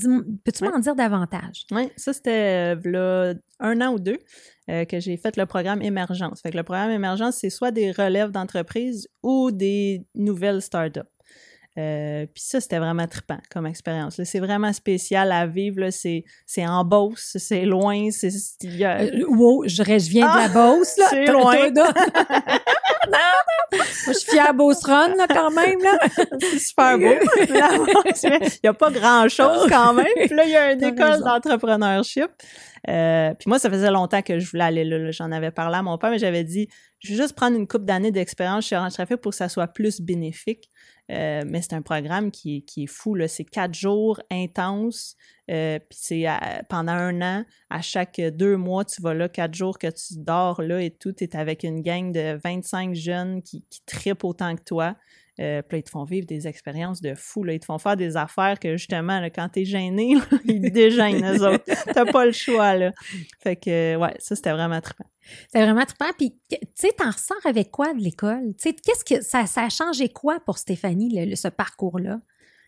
[0.43, 1.65] peux-tu m'en dire davantage?
[1.71, 4.17] Oui, ça, c'était euh, un an ou deux.
[4.69, 6.39] Euh, que j'ai fait le programme Émergence.
[6.41, 10.99] Fait que le programme Émergence, c'est soit des relèves d'entreprise ou des nouvelles startups.
[11.77, 14.21] Euh, puis ça, c'était vraiment trippant comme expérience.
[14.23, 15.89] C'est vraiment spécial à vivre.
[15.89, 16.25] C'est,
[16.57, 18.09] en Beauce, c'est loin.
[18.11, 18.29] C'est,
[18.65, 20.97] euh, wow, je, viens de la ah, Beauce.
[20.97, 21.05] Là.
[21.09, 21.55] C'est loin.
[21.71, 23.17] non,
[23.71, 25.97] Moi, je suis fière Beauceronne, là, quand même, là.
[26.41, 27.05] C'est super beau.
[27.43, 30.07] il n'y a pas grand-chose quand même.
[30.15, 32.31] Puis là, il y a une école d'entrepreneurship.
[32.89, 35.11] Euh, puis moi, ça faisait longtemps que je voulais aller là.
[35.11, 36.67] J'en avais parlé à mon père, mais j'avais dit,
[36.99, 39.67] je vais juste prendre une couple d'années d'expérience chez Orange Traffic pour que ça soit
[39.67, 40.70] plus bénéfique.
[41.11, 43.17] Euh, mais c'est un programme qui, qui est fou.
[43.27, 45.15] C'est quatre jours intenses.
[45.49, 46.25] Euh, puis c'est
[46.69, 50.61] pendant un an, à chaque deux mois, tu vas là, quatre jours que tu dors
[50.61, 51.11] là et tout.
[51.11, 54.95] Tu es avec une gang de 25 jeunes qui, qui tripent autant que toi.
[55.41, 57.43] Euh, puis là, ils te font vivre des expériences de fou.
[57.43, 57.53] Là.
[57.53, 60.15] Ils te font faire des affaires que justement, là, quand t'es gêné,
[60.45, 61.63] ils te dégênent, eux autres.
[61.93, 62.91] T'as pas le choix, là.
[63.41, 65.09] Fait que, ouais, ça, c'était vraiment trippant.
[65.47, 66.11] C'était vraiment trippant.
[66.17, 68.53] Puis, tu sais, t'en ressors avec quoi de l'école?
[68.61, 72.19] Tu sais, qu'est-ce que ça, ça a changé quoi pour Stéphanie, ce parcours-là?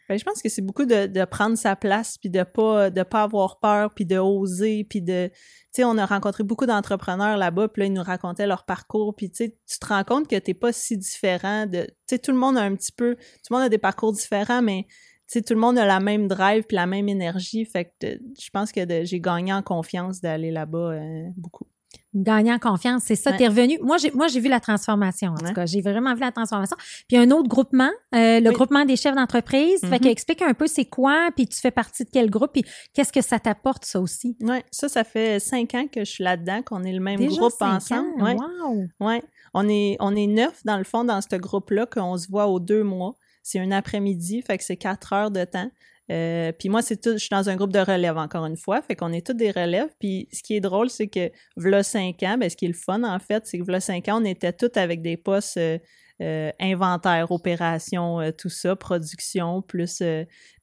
[0.10, 3.24] Ben, je pense que c'est beaucoup de, prendre sa place, puis de pas de pas
[3.24, 5.28] avoir peur, puis de oser, puis de...
[5.28, 9.16] Tu sais, on a rencontré beaucoup d'entrepreneurs là-bas, puis là, ils nous racontaient leur parcours,
[9.16, 11.84] puis tu te rends compte que t'es pas si différent de...
[12.08, 13.16] Tu sais, tout le monde a un petit peu...
[13.16, 16.01] Tout le monde a des parcours différents, mais tu sais, tout le monde a la
[16.01, 20.20] même drive puis la même énergie, fait que je pense que j'ai gagné en confiance
[20.20, 21.66] d'aller là-bas euh, beaucoup
[22.14, 23.80] gagner en confiance, c'est ça, t'es revenu.
[23.82, 25.66] Moi, j'ai, moi, j'ai vu la transformation, en tout cas.
[25.66, 26.78] J'ai vraiment vu la transformation.
[27.08, 29.82] Puis un autre groupement, euh, le groupement des chefs d'entreprise.
[29.82, 30.10] Fait que mm-hmm.
[30.10, 32.64] explique un peu c'est quoi, puis tu fais partie de quel groupe, puis
[32.94, 34.38] qu'est-ce que ça t'apporte, ça aussi?
[34.41, 37.54] Oui, ça, ça fait cinq ans que je suis là-dedans, qu'on est le même groupe
[37.62, 38.22] ensemble.
[38.22, 38.36] Ouais.
[38.36, 38.86] Wow!
[39.00, 39.24] Ouais.
[39.54, 42.60] On est, on est neuf, dans le fond, dans ce groupe-là, qu'on se voit aux
[42.60, 43.16] deux mois.
[43.44, 45.70] C'est un après-midi, fait que c'est quatre heures de temps.
[46.12, 48.82] Euh, puis moi, c'est tout, je suis dans un groupe de relève encore une fois,
[48.82, 49.89] fait qu'on est tous des relèves.
[49.99, 52.74] Puis ce qui est drôle, c'est que v'là cinq ans, ben, ce qui est le
[52.74, 55.78] fun en fait, c'est que v'là cinq ans, on était tous avec des postes euh,
[56.22, 60.04] euh, inventaire, opération, tout ça, production, plus.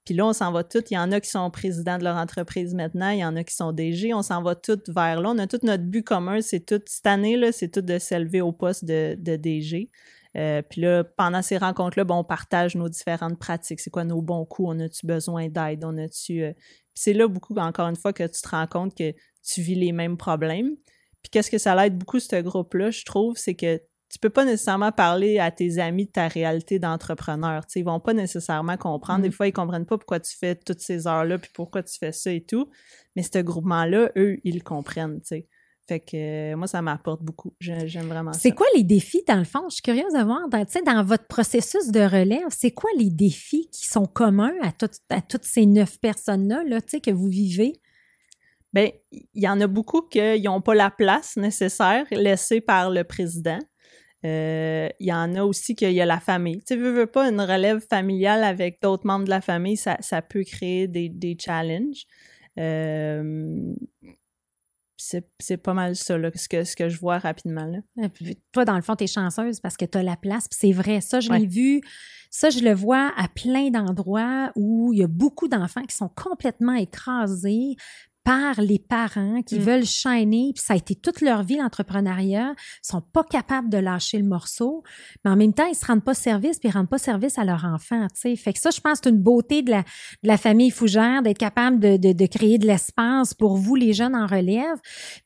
[0.04, 0.82] Puis là, on s'en va tous.
[0.90, 3.44] Il y en a qui sont présidents de leur entreprise maintenant, il y en a
[3.44, 4.14] qui sont DG.
[4.14, 5.30] On s'en va tous vers là.
[5.30, 8.40] On a tout notre but commun, c'est tout, cette année, là, c'est tout de s'élever
[8.40, 9.90] au poste de, de DG.
[10.36, 13.80] Euh, puis là, pendant ces rencontres-là, on partage nos différentes pratiques.
[13.80, 14.68] C'est quoi nos bons coups?
[14.70, 15.84] On a-tu besoin d'aide?
[15.84, 16.42] On a-tu.
[16.42, 16.52] Euh,
[16.94, 19.92] c'est là beaucoup, encore une fois, que tu te rends compte que tu vis les
[19.92, 20.76] mêmes problèmes.
[21.22, 23.80] Puis qu'est-ce que ça l'aide beaucoup, ce groupe-là, je trouve, c'est que
[24.10, 27.62] tu peux pas nécessairement parler à tes amis de ta réalité d'entrepreneur.
[27.76, 29.22] Ils vont pas nécessairement comprendre.
[29.22, 29.32] Des mm.
[29.32, 32.32] fois, ils comprennent pas pourquoi tu fais toutes ces heures-là, puis pourquoi tu fais ça
[32.32, 32.68] et tout.
[33.14, 35.20] Mais ce groupement-là, eux, ils comprennent.
[35.22, 35.46] sais.
[35.86, 37.54] Fait que euh, moi, ça m'apporte beaucoup.
[37.60, 38.40] J'aime vraiment ça.
[38.40, 39.62] C'est quoi les défis, dans le fond?
[39.68, 43.68] Je suis curieuse de voir, dans, dans votre processus de relève, c'est quoi les défis
[43.72, 44.68] qui sont communs à,
[45.14, 47.80] à toutes ces neuf personnes-là là, que vous vivez?
[48.72, 53.02] Bien, il y en a beaucoup qui n'ont pas la place nécessaire laissée par le
[53.02, 53.58] président.
[54.24, 56.62] Euh, il y en a aussi qu'il y a la famille.
[56.66, 60.20] Tu veux, veux pas une relève familiale avec d'autres membres de la famille, ça, ça
[60.20, 62.04] peut créer des, des challenges.
[62.58, 63.74] Euh,
[65.38, 67.64] c'est pas mal ça, là, ce, que, ce que je vois rapidement.
[67.64, 68.08] Là.
[68.52, 70.46] toi, dans le fond, tu es chanceuse parce que tu as la place.
[70.50, 71.80] c'est vrai, ça, je l'ai vu.
[72.30, 76.10] Ça, je le vois à plein d'endroits où il y a beaucoup d'enfants qui sont
[76.10, 77.76] complètement écrasés
[78.24, 79.62] par les parents qui mm.
[79.62, 84.18] veulent shiner, puis ça a été toute leur vie l'entrepreneuriat, sont pas capables de lâcher
[84.18, 84.82] le morceau,
[85.24, 87.44] mais en même temps ils se rendent pas service puis ils rendent pas service à
[87.44, 88.36] leur enfant, tu sais.
[88.36, 91.38] Fait que ça, je pense, c'est une beauté de la, de la famille Fougère d'être
[91.38, 94.76] capable de, de, de, créer de l'espace pour vous les jeunes en relève.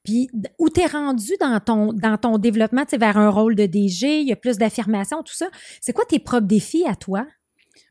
[0.05, 0.29] Puis
[0.59, 4.21] où t'es rendu dans ton dans ton développement, tu sais, vers un rôle de DG,
[4.21, 5.47] il y a plus d'affirmation, tout ça.
[5.81, 7.27] C'est quoi tes propres défis à toi?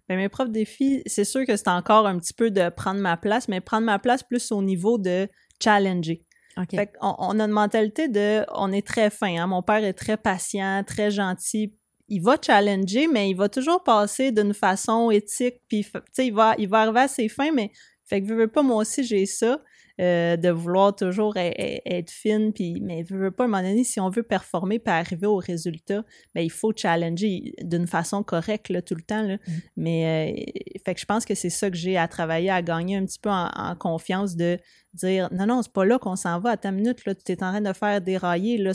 [0.10, 3.18] Mais mes propres défis, c'est sûr que c'est encore un petit peu de prendre ma
[3.18, 5.30] place, mais prendre ma place plus au niveau de
[5.62, 6.26] challenger.
[6.70, 9.38] Fait on, on, a une mentalité de on est très fin.
[9.38, 9.48] Hein?
[9.48, 11.74] Mon père est très patient, très gentil.
[12.10, 15.62] Il va challenger, mais il va toujours passer d'une façon éthique.
[15.68, 15.86] Puis,
[16.20, 17.72] il va, il va arriver à ses fins, mais
[18.06, 19.60] fait que veux, veux pas, moi aussi, j'ai ça.
[20.02, 23.62] Euh, de vouloir toujours e-, e-, être fine, puis, mais veux pas, à un moment
[23.62, 28.24] donné, si on veut performer puis arriver au résultat, ben, il faut challenger d'une façon
[28.24, 29.22] correcte là, tout le temps.
[29.22, 29.36] Là.
[29.36, 29.52] Mm.
[29.78, 32.98] Mais euh, fait que je pense que c'est ça que j'ai à travailler, à gagner
[32.98, 34.58] un petit peu en, confiance de
[34.94, 37.44] dire non, non, c'est pas là qu'on s'en va à ta minute, là, tu es
[37.44, 38.72] en train de faire dérailler, là,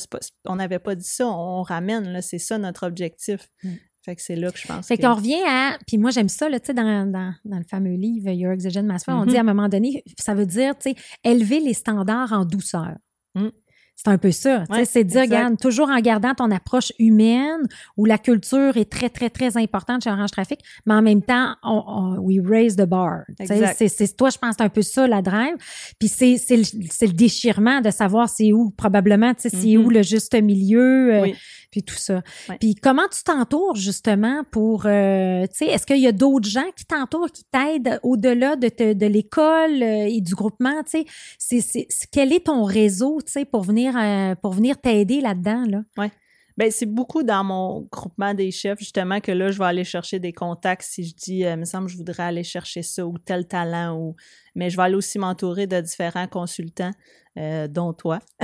[0.47, 3.49] on n'avait pas dit ça, on, ramène, là, c'est ça notre objectif.
[3.65, 3.69] Mm.
[4.09, 4.87] Fait que c'est là que je pense.
[4.87, 5.77] Fait qu'on revient à.
[5.87, 8.87] Puis moi, j'aime ça, là, tu sais, dans, dans, dans, le fameux livre Your Oxygen
[8.87, 9.37] Mass on dit mm-hmm.
[9.37, 12.95] à un moment donné, ça veut dire, tu sais, élever les standards en douceur.
[13.35, 13.49] Mm.
[13.97, 14.65] C'est un peu ça.
[14.85, 17.67] c'est dire, regarde, toujours en gardant ton approche humaine
[17.99, 21.57] où la culture est très, très, très importante chez Orange Traffic, mais en même temps,
[21.65, 23.25] on, we raise the bar.
[23.45, 25.57] C'est, toi, je pense, c'est un peu ça, la drive.
[25.99, 26.63] Puis c'est, le,
[27.07, 29.77] le déchirement de savoir c'est où, probablement, c'est mm-hmm.
[29.77, 31.15] où le juste milieu.
[31.15, 31.27] Euh,
[31.71, 32.23] puis tout ça.
[32.61, 36.71] Puis comment tu t'entoures justement pour, euh, tu sais, est-ce qu'il y a d'autres gens
[36.77, 41.05] qui t'entourent, qui t'aident au-delà de, de l'école euh, et du groupement, tu
[41.39, 45.65] sais, c'est, quel est ton réseau, tu sais, pour venir, euh, pour venir t'aider là-dedans,
[45.69, 45.83] là?
[45.97, 46.11] Ouais.
[46.59, 50.19] Bien, c'est beaucoup dans mon groupement des chefs, justement, que là, je vais aller chercher
[50.19, 53.47] des contacts si je dis, il me semble, je voudrais aller chercher ça ou tel
[53.47, 54.17] talent, ou...
[54.57, 56.91] mais je vais aller aussi m'entourer de différents consultants
[57.39, 58.19] euh, dont toi.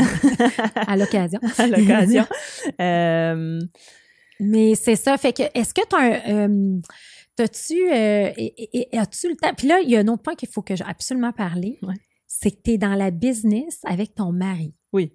[0.76, 1.40] à l'occasion.
[1.58, 2.24] à l'occasion.
[2.80, 3.60] Euh,
[4.38, 5.16] Mais c'est ça.
[5.18, 6.80] Fait que, est-ce que tu as un.
[7.34, 8.30] T'as-tu, euh,
[8.92, 9.52] as-tu le temps?
[9.56, 11.80] Puis là, il y a un autre point qu'il faut que j'ai absolument parler.
[12.28, 14.72] C'est que tu es dans la business avec ton mari.
[14.92, 15.12] Oui.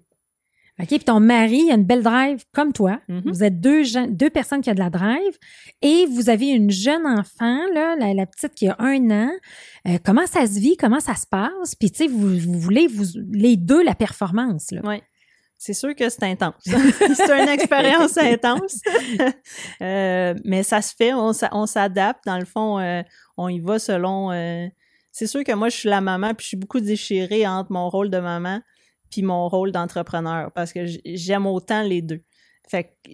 [0.80, 2.98] OK, puis ton mari a une belle drive comme toi.
[3.08, 3.30] Mm-hmm.
[3.30, 5.38] Vous êtes deux, deux personnes qui ont de la drive
[5.82, 9.30] et vous avez une jeune enfant, là, la, petite qui a un an.
[9.88, 10.76] Euh, comment ça se vit?
[10.76, 11.74] Comment ça se passe?
[11.74, 14.80] Puis, tu sais, vous, voulez, vous, les deux, la performance, là.
[14.84, 15.02] Oui.
[15.58, 16.54] C'est sûr que c'est intense.
[16.64, 18.80] c'est une expérience intense.
[19.82, 22.24] Euh, mais ça se fait, on, s'adapte.
[22.24, 23.02] Dans le fond, euh,
[23.36, 24.30] on y va selon...
[25.10, 27.88] c'est sûr que moi, je suis la maman, puis je suis beaucoup déchirée entre mon
[27.88, 28.60] rôle de maman
[29.10, 32.22] puis mon rôle d'entrepreneur parce que j'aime autant les deux.
[32.70, 33.10] Fait que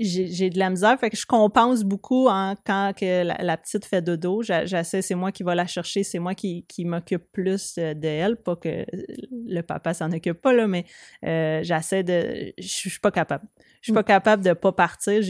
[0.00, 4.00] j'ai de la misère, fait que je compense beaucoup en, quand que la, petite fait
[4.00, 4.42] dodo.
[4.42, 8.36] J'essaie, c'est moi qui va la chercher, c'est moi qui, qui m'occupe plus de elle,
[8.36, 8.86] pas que
[9.48, 10.84] le papa s'en occupe pas, là, mais
[11.26, 12.52] euh, j'essaie de...
[12.56, 13.44] Je suis pas capable.
[13.80, 15.22] Je suis pas capable de pas partir.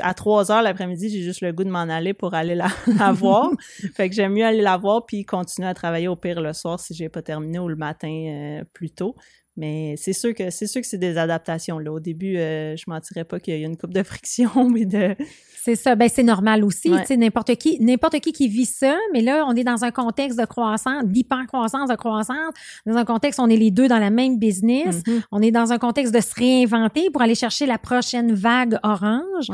[0.00, 2.68] À 3 heures l'après-midi, j'ai juste le goût de m'en aller pour aller la,
[3.12, 3.50] voir.
[3.94, 6.80] fait que j'aime mieux aller la voir puis continuer à travailler au pire le soir
[6.80, 9.14] si j'ai pas terminé ou le matin euh, plus tôt.
[9.56, 11.78] Mais c'est sûr que c'est sûr que c'est des adaptations.
[11.78, 11.92] Là.
[11.92, 14.86] Au début, euh, je ne mentirais pas qu'il y a une coupe de friction, mais
[14.86, 15.14] de.
[15.62, 15.94] C'est ça.
[15.94, 16.90] Ben, c'est normal aussi.
[17.16, 20.44] N'importe qui, n'importe qui qui vit ça, mais là, on est dans un contexte de
[20.44, 22.54] croissance, d'hyper-croissance, de croissance.
[22.84, 25.02] Dans un contexte, on est les deux dans la même business.
[25.02, 25.22] Mm-hmm.
[25.30, 29.50] On est dans un contexte de se réinventer pour aller chercher la prochaine vague orange.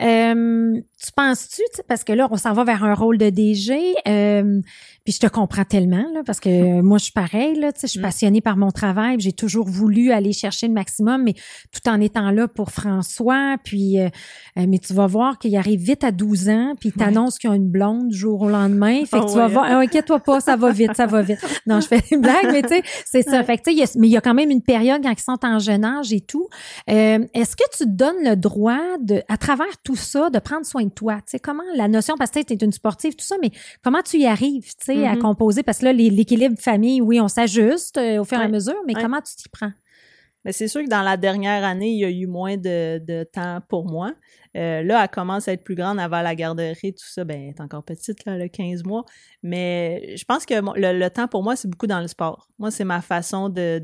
[0.00, 4.60] Euh, tu penses-tu, parce que là, on s'en va vers un rôle de DG, euh,
[5.04, 7.98] puis je te comprends tellement, là, parce que moi, je suis pareil, là, je suis
[7.98, 8.02] mm.
[8.02, 11.34] passionnée par mon travail, j'ai toujours voulu aller chercher le maximum, mais
[11.72, 14.08] tout en étant là pour François, puis, euh,
[14.56, 17.52] mais tu vas voir qu'il arrive vite à 12 ans, puis il t'annonce qu'il y
[17.52, 19.80] a une blonde jour au lendemain, fait que tu vas voir, hein.
[19.80, 21.38] inquiète-toi pas, ça va vite, ça va vite.
[21.66, 23.42] Non, je fais une blague, mais tu sais, c'est ça.
[23.44, 25.38] Fait que, tu sais, mais il y a quand même une période quand ils sont
[25.44, 26.48] en jeune âge et tout.
[26.86, 30.84] Est-ce que tu te donnes le droit de, à travers tout ça, de prendre soin
[30.84, 31.16] de toi?
[31.16, 33.50] Tu sais, comment la notion, parce que tu es une sportive, tout ça, mais
[33.82, 35.18] comment tu y arrives, tu sais, à mm-hmm.
[35.18, 35.62] composer?
[35.62, 38.92] Parce que là, l'équilibre famille, oui, on s'ajuste euh, au fur et à mesure, mais
[38.92, 39.72] comment tu t'y prends?
[40.44, 43.60] Mais c'est sûr que dans la dernière année, il y a eu moins de, temps
[43.66, 44.12] pour moi.
[44.58, 47.24] Euh, là, elle commence à être plus grande avant la garderie, tout ça.
[47.24, 49.04] Ben, elle est encore petite, là, le 15 mois.
[49.42, 52.48] Mais je pense que le, temps pour moi, c'est beaucoup dans le sport.
[52.58, 53.80] Moi, c'est ma façon de,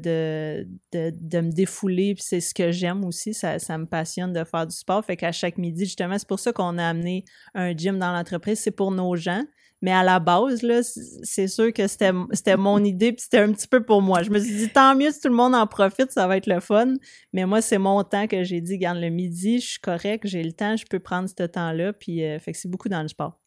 [0.93, 3.35] me défouler, puis c'est ce que j'aime aussi.
[3.35, 5.05] Ça, ça me passionne de faire du sport.
[5.05, 8.59] Fait qu'à chaque midi, justement, c'est pour ça qu'on a amené un gym dans l'entreprise.
[8.59, 9.45] C'est pour nos gens.
[9.85, 10.81] Mais à la base, là,
[11.25, 14.23] c'est sûr que c'était mon idée, puis c'était un petit peu pour moi.
[14.23, 16.47] Je me suis dit, tant mieux si tout le monde en profite, ça va être
[16.47, 16.95] le fun.
[17.35, 20.43] Mais moi, c'est mon temps que j'ai dit, garde le midi, je suis correct, j'ai
[20.43, 21.93] le temps, je peux prendre ce temps-là.
[21.93, 23.39] Puis, euh, fait que c'est beaucoup dans le sport.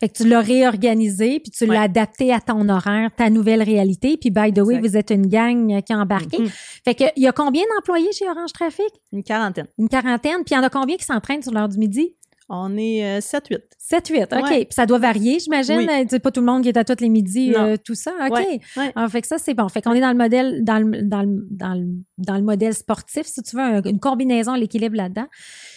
[0.00, 4.16] Fait que tu l'as réorganisé, puis tu l'as adapté à ton horaire, ta nouvelle réalité.
[4.16, 6.38] Puis, by the way, vous êtes une gang qui a embarqué.
[6.38, 6.80] Mm-hmm.
[6.84, 8.90] Fait que, il y a combien d'employés chez Orange Trafic?
[9.12, 9.68] Une quarantaine.
[9.78, 10.42] Une quarantaine.
[10.44, 12.16] Puis, il y en a combien qui s'entraînent sur l'heure du midi?
[12.48, 13.54] On est 7-8.
[13.54, 14.48] Euh, 7-8, OK.
[14.48, 15.88] Puis ça doit varier, j'imagine.
[16.08, 18.12] C'est pas tout le monde qui est à tous les midis, euh, tout ça.
[18.28, 18.60] OK.
[18.94, 19.68] Ah, fait que ça, c'est bon.
[19.68, 21.86] Fait qu'on est dans le modèle, dans le, dans le, dans le,
[22.18, 25.26] dans le modèle sportif, si tu veux, une combinaison, l'équilibre là-dedans.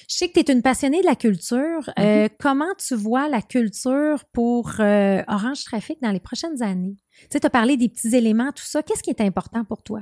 [0.10, 1.90] Je sais que tu es une passionnée de la culture.
[2.00, 2.30] Euh, mm-hmm.
[2.40, 6.96] comment tu vois la culture pour Orange Trafic dans les prochaines années?
[7.22, 8.84] Tu sais, tu as parlé des petits éléments, tout ça.
[8.84, 10.02] Qu'est-ce qui est important pour toi?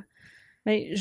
[0.66, 0.94] Mais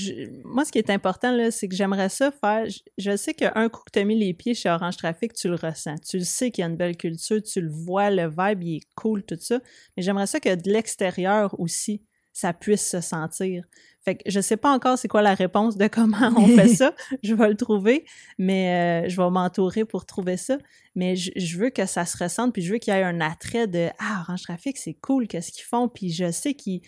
[0.45, 2.67] moi, ce qui est important, là, c'est que j'aimerais ça faire.
[2.99, 5.55] Je, sais qu'un coup que tu as mis les pieds chez Orange Traffic, tu le
[5.55, 5.97] ressens.
[6.07, 8.77] Tu le sais qu'il y a une belle culture, tu le vois, le vibe, il
[8.77, 9.61] est cool, tout ça.
[9.97, 12.03] Mais j'aimerais ça que de l'extérieur aussi,
[12.35, 13.65] ça puisse se sentir.
[14.05, 16.93] Fait que je sais pas encore c'est quoi la réponse de comment on fait ça.
[17.23, 18.05] je vais le trouver,
[18.37, 20.59] mais euh, je vais m'entourer pour trouver ça.
[20.95, 23.67] Mais je, veux que ça se ressente, puis je veux qu'il y ait un attrait
[23.67, 26.81] de Ah, Orange Trafic, c'est cool, qu'est-ce qu'ils font, puis je sais qu'ils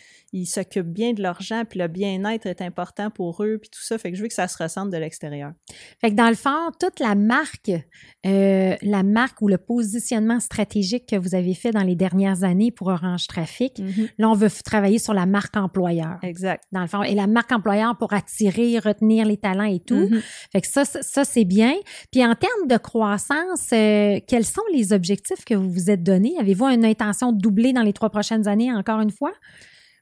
[0.47, 3.99] s'occupent bien de leurs gens, puis le bien-être est important pour eux, puis tout ça.
[3.99, 5.53] Fait que je veux que ça se ressente de l'extérieur.
[6.01, 7.73] Fait que dans le fond, toute la marque,
[8.27, 12.71] euh, la marque ou le positionnement stratégique que vous avez fait dans les dernières années
[12.71, 14.11] pour Orange Trafic, mm-hmm.
[14.19, 16.19] là, on veut travailler sur la marque employeur.
[16.23, 16.63] Exact.
[16.71, 19.95] Dans le fond, et la marque employeur pour attirer, retenir les talents et tout.
[19.95, 20.23] Mm-hmm.
[20.53, 21.75] Fait que ça, ça, c'est bien.
[22.13, 23.96] Puis en termes de croissance, euh,
[24.27, 26.35] quels sont les objectifs que vous vous êtes donnés?
[26.39, 29.33] Avez-vous une intention de doubler dans les trois prochaines années, encore une fois?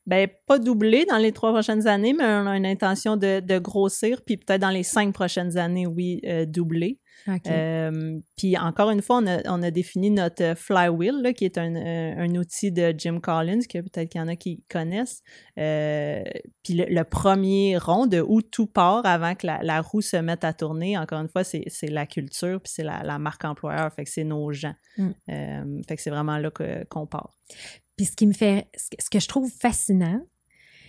[0.07, 4.21] Ben, pas doubler dans les trois prochaines années, mais on a une intention de, grossir,
[4.25, 6.99] puis peut-être dans les cinq prochaines années, oui, euh, doubler.
[7.47, 12.95] Euh, puis encore une fois, on a, défini notre flywheel, qui est un, outil de
[12.97, 15.23] Jim Collins, que peut-être qu'il y en a qui connaissent.
[15.59, 16.23] Euh,
[16.63, 20.53] puis le, premier rond de où tout part avant que la, roue se mette à
[20.53, 24.25] tourner, encore une fois, c'est la culture, puis c'est la, marque employeur, fait que c'est
[24.25, 24.75] nos gens.
[24.99, 25.11] Mm.
[25.31, 26.51] Euh, fait que c'est vraiment là
[26.89, 27.39] qu'on part.
[27.97, 30.21] Puis ce qui me fait, ce que je trouve fascinant,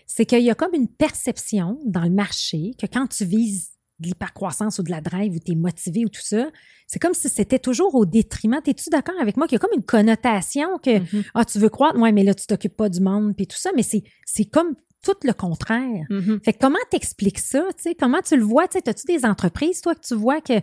[0.07, 4.07] c'est qu'il y a comme une perception dans le marché que quand tu vises de
[4.07, 6.49] l'hypercroissance ou de la drive ou tu es motivé ou tout ça,
[6.87, 8.59] c'est comme si c'était toujours au détriment.
[8.65, 11.25] Es-tu d'accord avec moi qu'il y a comme une connotation que mm-hmm.
[11.33, 13.71] ah, tu veux croître, ouais, mais là, tu t'occupes pas du monde puis tout ça,
[13.75, 16.05] mais c'est comme tout le contraire.
[16.09, 16.43] Mm-hmm.
[16.43, 17.63] Fait que comment t'expliques ça?
[17.99, 18.63] Comment tu le vois?
[18.63, 20.53] As-tu des entreprises, toi, que tu vois que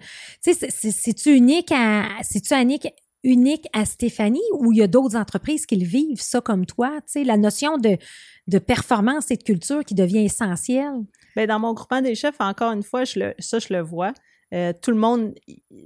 [0.41, 2.89] c'est-tu unique à c'est-tu unique
[3.25, 6.99] unique à Stéphanie ou il y a d'autres entreprises qui le vivent ça comme toi?
[7.14, 11.05] La notion de, performance et de culture qui devient essentielle?
[11.37, 14.12] Bien, dans mon groupement des chefs, encore une fois, ça, je le vois.
[14.53, 15.34] Euh, tout le monde,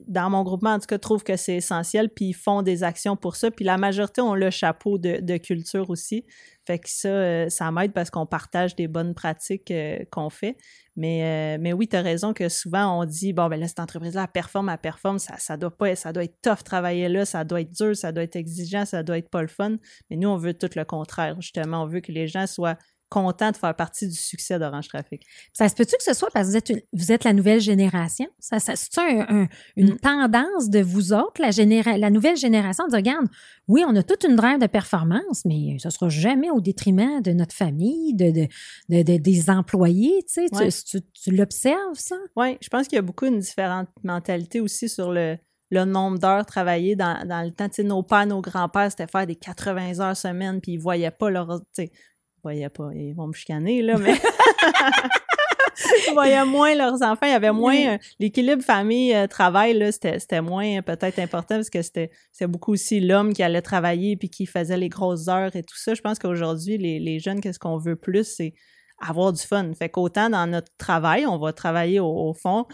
[0.09, 3.17] dans mon groupement, en tout cas, trouve que c'est essentiel, puis ils font des actions
[3.17, 3.51] pour ça.
[3.51, 6.25] Puis la majorité ont le chapeau de, culture aussi.
[6.67, 10.57] Fait que ça, euh, ça m'aide parce qu'on partage des bonnes pratiques euh, qu'on fait.
[10.97, 14.23] Mais, mais oui, tu as raison que souvent on dit bon, ben là, cette entreprise-là,
[14.23, 17.45] elle performe, elle performe, ça, ça doit pas ça doit être tough travailler là, ça
[17.45, 19.77] doit être dur, ça doit être exigeant, ça doit être pas le fun.
[20.09, 21.83] Mais nous, on veut tout le contraire, justement.
[21.83, 22.79] On veut que les gens soient
[23.09, 25.23] content de faire partie du succès d'Orange Trafic.
[25.53, 28.27] Ça se peut-tu que ce soit parce que vous êtes, vous êtes la nouvelle génération?
[28.39, 29.99] Ça, ça c'est un, une mm.
[29.99, 33.27] tendance de vous autres, la, généra la nouvelle génération, de dire, regarde,
[33.69, 37.33] oui, on a toute une drive de performance, mais ce sera jamais au détriment de
[37.33, 38.49] notre famille, de,
[38.89, 40.25] de, des employés.
[40.33, 42.17] Tu, sais, tu, l'observes, ça?
[42.37, 45.37] Oui, je pense qu'il y a beaucoup une différente mentalité aussi sur le,
[45.71, 47.69] le nombre d'heures travaillées dans, dans le temps.
[47.69, 51.11] Tu sais, nos pères, nos grands-pères, c'était faire des 80 heures semaine, puis ils voyaient
[51.11, 51.61] pas leur
[52.69, 54.15] pas, ils vont me chicaner, là, mais
[56.09, 60.83] ils voyaient moins leurs enfants, il y avait moins euh, l'équilibre famille-travail, là, c'était moins
[60.83, 62.11] peut-être important parce que c'était
[62.43, 65.95] beaucoup aussi l'homme qui allait travailler puis qui faisait les grosses heures et tout ça.
[65.95, 68.55] Je pense qu'aujourd'hui, les, les jeunes, qu'est-ce qu'on veut plus, c'est
[68.99, 69.73] avoir du fun.
[69.75, 72.67] Fait qu'autant dans notre travail, on va travailler au fond,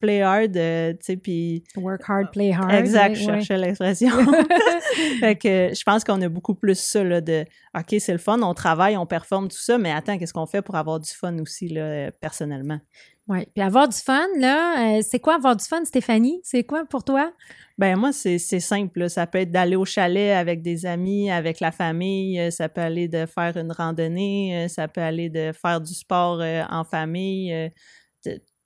[0.00, 1.64] play hard, euh, tu sais, puis...
[1.76, 2.72] Work hard, play hard.
[2.72, 4.10] Exact, je cherchais l'expression.
[5.20, 7.44] fait que je pense qu'on a beaucoup plus ça, là, de
[7.76, 10.62] OK, c'est le fun, on travaille, on performe, tout ça, mais attends, qu'est-ce qu'on fait
[10.62, 12.80] pour avoir du fun aussi, là, personnellement?
[13.28, 16.40] Oui, puis avoir du fun, là, euh, c'est quoi avoir du fun, Stéphanie?
[16.42, 17.32] C'est quoi pour toi?
[17.78, 19.08] Ben moi, c'est simple.
[19.08, 22.38] Ça peut être d'aller au chalet avec des amis, avec la famille.
[22.38, 24.66] Euh, ça peut aller de faire une randonnée.
[24.68, 27.70] Ça peut aller de faire du sport en famille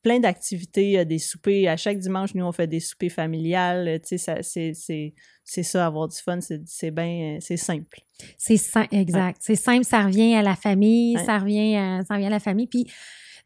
[0.07, 1.67] plein d'activités, des soupers.
[1.67, 4.01] À chaque dimanche, nous, on fait des soupers familiales.
[4.07, 4.41] Tu sais,
[5.43, 7.99] c'est ça, avoir du fun, c'est bien, c'est simple.
[8.39, 9.39] C'est simple, exact.
[9.41, 12.69] C'est simple, ça revient à la famille, ça, revient à, ça revient à la famille.
[12.69, 12.87] Puis,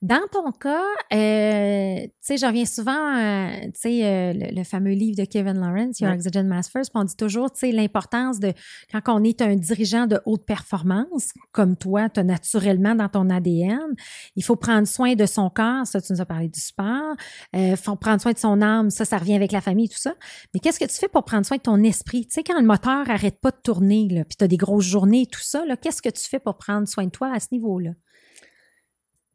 [0.02, 0.82] dans ton cas,
[1.12, 5.60] euh, tu sais, je reviens souvent, euh, tu sais, euh, le, fameux livre de Kevin
[5.60, 8.54] Lawrence, Your Oxygen Mass First, on dit toujours, tu sais, l'importance de,
[8.90, 13.28] quand on est un dirigeant de haute performance, comme toi, tu as naturellement dans ton
[13.28, 13.94] ADN,
[14.36, 17.14] il faut prendre soin de son corps, ça, tu nous as parlé du sport,
[17.52, 20.14] il faut prendre soin de son âme, ça, ça revient avec la famille, tout ça.
[20.54, 22.24] Mais qu'est-ce que tu fais pour prendre soin de ton esprit?
[22.26, 24.86] Tu sais, quand le moteur arrête pas de tourner, là, puis tu as des grosses
[24.86, 27.48] journées, tout ça, là, qu'est-ce que tu fais pour prendre soin de toi à ce
[27.52, 27.90] niveau-là?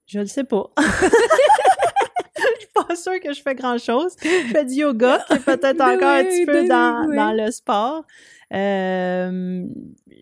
[0.07, 0.71] Je le sais pas.
[0.77, 4.15] je suis pas sûre que je fais grand-chose.
[4.21, 8.05] Je fais du yoga, qui est peut-être encore un petit peu dans, dans le sport.
[8.53, 9.65] Euh,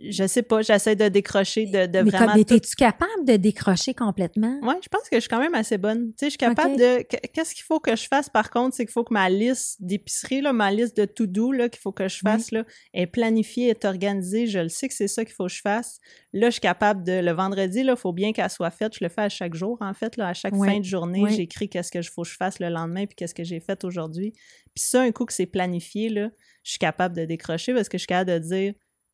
[0.10, 2.34] je sais pas, j'essaie de décrocher, de, de mais vraiment.
[2.36, 4.60] Mais es-tu capable de décrocher complètement?
[4.62, 6.10] Oui, je pense que je suis quand même assez bonne.
[6.10, 7.04] Tu sais, je suis capable de.
[7.34, 10.42] Qu'est-ce qu'il faut que je fasse par contre, c'est qu'il faut que ma liste d'épicerie,
[10.42, 13.86] là, ma liste de to-do, là, qu'il faut que je fasse, là, est planifiée, est
[13.86, 14.48] organisée.
[14.48, 16.00] Je le sais que c'est ça qu'il faut que je fasse.
[16.34, 17.14] Là, je suis capable de.
[17.14, 18.94] Le vendredi, là, il faut bien qu'elle soit faite.
[19.00, 21.70] Je le fais à chaque jour, en fait, là, à chaque fin de journée, j'écris
[21.70, 24.34] qu'est-ce que je faut que je fasse le lendemain, puis qu'est-ce que j'ai fait aujourd'hui.
[24.76, 26.30] Puis ça, un coup que c'est planifié, là,
[26.64, 28.74] je suis capable de décrocher parce que je suis capable de dire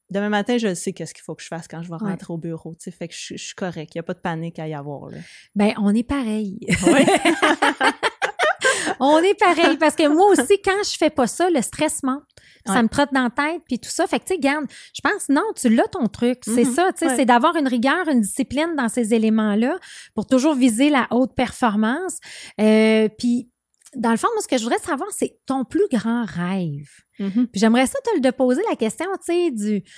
[0.09, 2.37] demain matin, je sais qu'est-ce qu'il faut que je fasse quand je vais rentrer au
[2.37, 2.75] bureau.
[2.75, 3.91] Tu sais, fait que je, suis correct.
[3.93, 5.09] Il n'y a pas de panique à y avoir.
[5.09, 5.17] Là.
[5.55, 6.59] Ben, on est pareil.
[6.87, 7.05] Oui.
[8.99, 12.23] on est pareil parce que moi aussi, quand je fais pas ça, le stress monte.
[12.65, 14.05] Ça me trotte dans la tête, puis tout ça.
[14.05, 16.39] Fait que, tu sais, garde, je pense, non, tu l'as ton truc.
[16.43, 16.73] C'est mm-hmm.
[16.73, 19.79] ça, tu sais, c'est d'avoir une rigueur, une discipline dans ces éléments-là
[20.13, 22.19] pour toujours viser la haute performance.
[22.61, 23.49] Euh, puis,
[23.95, 26.89] dans le fond, moi, ce que je voudrais savoir, c'est ton plus grand rêve.
[27.19, 27.47] Mm-hmm.
[27.47, 29.81] Puis j'aimerais ça te le poser la question, tu sais, du...
[29.81, 29.91] Tu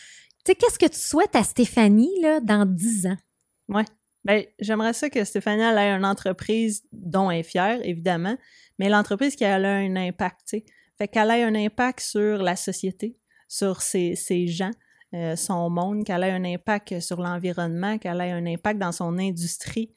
[0.48, 3.18] sais, qu'est-ce que tu souhaites à Stéphanie, là, dans dix ans?
[3.68, 3.86] Ouais.
[4.24, 8.38] Ben, j'aimerais ça que Stéphanie elle ait une entreprise dont elle est fière, évidemment,
[8.78, 10.66] mais l'entreprise qui a un impact, tu sais.
[10.98, 13.18] Fait qu'elle ait un impact sur la société,
[13.48, 14.16] sur ses,
[14.48, 14.72] gens,
[15.16, 19.18] euh, son monde, qu'elle ait un impact sur l'environnement, qu'elle ait un impact dans son
[19.18, 19.92] industrie.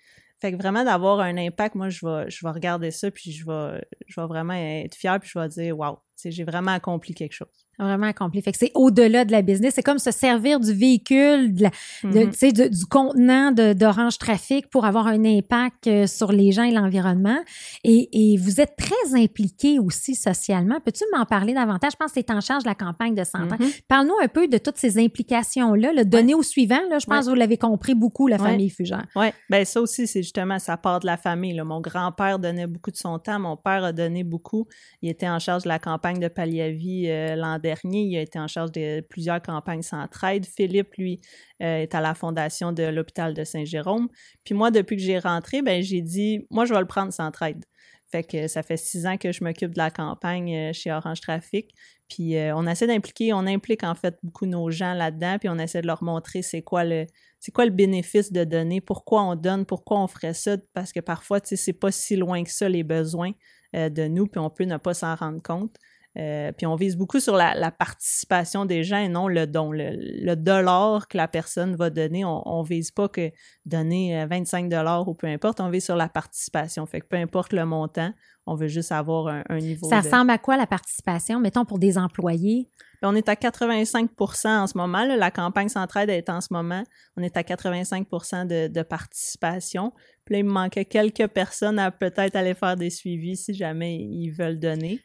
[0.44, 3.46] Fait que vraiment d'avoir un impact, moi, je vais, je vais regarder ça, puis je
[3.46, 7.32] vais, je vais vraiment être fière, puis je vais dire, wow, j'ai vraiment accompli quelque
[7.32, 7.48] chose.
[7.78, 8.40] Vraiment accompli.
[8.40, 9.74] Fait que c'est au-delà de la business.
[9.74, 11.66] C'est comme se servir du véhicule, de
[12.04, 12.68] mm-hmm.
[12.68, 17.38] du contenant d'Orange Trafic pour avoir un impact euh, sur les gens et l'environnement.
[17.82, 20.78] Et, vous êtes très impliqué aussi socialement.
[20.84, 21.92] Peux-tu m'en parler davantage?
[21.92, 23.56] Je pense que tu es en charge de la campagne de santé.
[23.56, 23.82] Mm-hmm.
[23.88, 25.92] Parle-nous un peu de toutes ces implications-là.
[25.92, 29.06] Le donner au suivant, là, je pense que vous l'avez compris beaucoup, la famille Fugère.
[29.16, 31.60] Oui, bien ça aussi, c'est justement, ça part de la famille.
[31.60, 33.40] Mon grand-père donnait beaucoup de son temps.
[33.40, 34.66] Mon père a donné beaucoup.
[35.02, 38.02] Il était en charge de la campagne de Palliavi euh, l'an dernier.
[38.02, 40.44] Il a été en charge de plusieurs campagnes Centraide.
[40.44, 41.20] Philippe, lui,
[41.62, 44.08] euh, est à la fondation de l'hôpital de Saint-Jérôme.
[44.44, 47.64] Puis moi, depuis que j'ai rentré, ben j'ai dit, moi, je vais le prendre Centraide.
[48.12, 51.20] Fait que ça fait six ans que je m'occupe de la campagne euh, chez Orange
[51.20, 51.74] Trafic.
[52.06, 55.80] Puis on essaie d'impliquer, on implique en fait beaucoup nos gens là-dedans, puis on essaie
[55.80, 57.06] de leur montrer c'est quoi le
[57.40, 61.00] c'est quoi le bénéfice de donner, pourquoi on donne, pourquoi on ferait ça, parce que
[61.00, 63.32] parfois, tu sais, c'est pas si loin que ça les besoins
[63.72, 65.74] de nous, puis on peut ne pas s'en rendre compte.
[66.16, 69.72] Euh, puis on vise beaucoup sur la, participation des gens et non le don.
[69.72, 73.32] Le, dollar que la personne va donner, on, ne vise pas que
[73.66, 76.86] donner 25 euh, dollars ou peu importe, on vise sur la participation.
[76.86, 78.12] Fait que peu importe le montant,
[78.46, 79.88] on veut juste avoir un, niveau.
[79.88, 82.68] Ça ressemble à quoi la participation, mettons pour des employés?
[83.02, 85.04] Ben, on est à 85% en ce moment.
[85.04, 86.84] la campagne Centraide est en ce moment.
[87.16, 88.06] On est à 85
[88.46, 89.92] de, de participation.
[90.24, 93.96] Puis là, il me manquait quelques personnes à peut-être aller faire des suivis si jamais
[93.96, 95.00] ils veulent donner.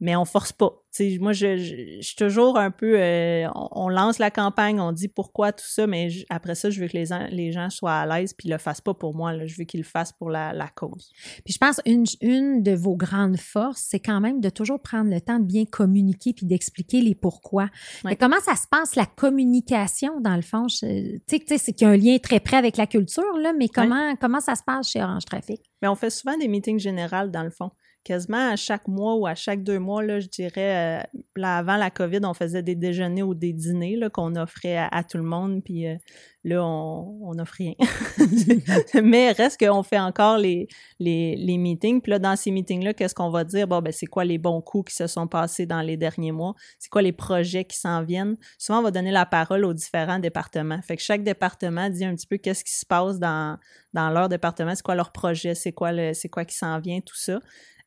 [0.00, 0.72] Mais on force pas.
[1.20, 2.98] moi, je, suis toujours un peu.
[2.98, 6.88] Euh, on, lance la campagne, on dit pourquoi tout ça, mais après ça, je veux
[6.88, 9.46] que les, les gens soient à l'aise puis le fassent pas pour moi.
[9.46, 11.10] Je veux qu'ils le fassent pour la, cause.
[11.44, 15.10] Puis je pense une, une de vos grandes forces, c'est quand même de toujours prendre
[15.10, 17.70] le temps de bien communiquer puis d'expliquer les pourquoi.
[18.04, 20.66] Mais comment ça se passe la communication dans le fond?
[20.66, 23.68] Tu sais, c'est qu'il y a un lien très près avec la culture là, mais
[23.68, 25.60] comment comment ça se passe chez Orange Trafic?
[25.80, 27.70] Mais on fait souvent des meetings généraux dans le fond
[28.04, 31.76] quasiment à chaque mois ou à chaque deux mois, là, je dirais, euh, là, avant
[31.76, 35.62] la COVID, on faisait des déjeuners ou des dîners qu'on offrait à, tout le monde,
[35.62, 35.96] puis euh,
[36.44, 37.74] là, on n'offre rien.
[39.02, 40.68] Mais reste qu'on fait encore les,
[40.98, 43.68] les, meetings, puis là, dans ces meetings-là, qu'est-ce qu'on va dire?
[43.68, 46.54] Bon, ben, c'est quoi les bons coups qui se sont passés dans les derniers mois?
[46.78, 48.36] C'est quoi les projets qui s'en viennent?
[48.58, 50.80] Souvent, on va donner la parole aux différents départements.
[50.82, 53.58] Fait que chaque département dit un petit peu qu'est-ce qui se passe dans,
[53.92, 55.90] dans leur département, c'est quoi leur projet, c'est quoi,
[56.30, 57.40] quoi qui s'en vient, tout ça.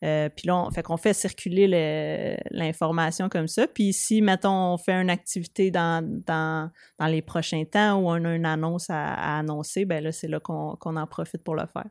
[0.04, 3.68] Euh, puis là, on fait qu'on fait circuler l'information comme ça.
[3.68, 8.26] Puis si, mettons, on fait une activité dans, dans, dans les prochains temps ou on
[8.26, 11.86] a une annonce à, annoncer, ben là, c'est là qu'on en profite pour le faire.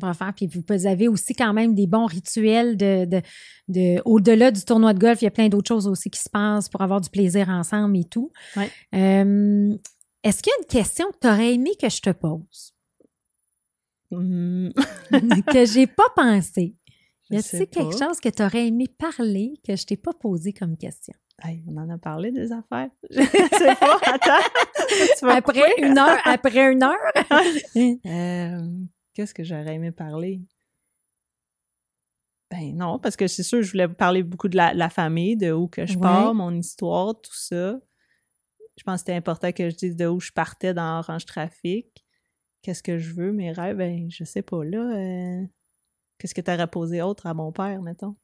[0.00, 0.32] Pour faire.
[0.34, 3.22] Puis vous avez aussi quand même des bons rituels de, de,
[3.68, 6.28] de au-delà du tournoi de golf, il y a plein d'autres choses aussi qui se
[6.28, 8.32] passent pour avoir du plaisir ensemble et tout.
[8.56, 8.70] Ouais.
[8.94, 9.76] Euh,
[10.24, 12.74] est-ce qu'il y a une question que tu aurais aimé que je te pose?
[14.10, 14.70] Mmh.
[15.52, 16.74] que j'ai pas pensé.
[17.30, 20.76] Y a-t-il quelque chose que tu aurais aimé parler que je t'ai pas posé comme
[20.76, 21.14] question?
[21.66, 22.88] on en a parlé des affaires.
[23.10, 25.28] Je sais pas, attends.
[25.28, 26.96] après une heure, après une heure?
[28.06, 28.62] Euh,
[29.12, 30.40] qu'est-ce que j'aurais aimé parler?
[32.50, 35.68] Ben non, parce que c'est sûr, je voulais parler beaucoup de la, famille, de où
[35.68, 37.78] que je pars, mon histoire, tout ça.
[38.78, 42.04] Je pense que c'était important que je dise de où je partais dans Orange Trafic.
[42.62, 43.76] Qu'est-ce que je veux, mes rêves?
[43.76, 44.78] Ben, je sais pas, là.
[44.78, 45.42] Euh,
[46.18, 48.16] Qu'est-ce que tu aurais posé autre à mon père, mettons?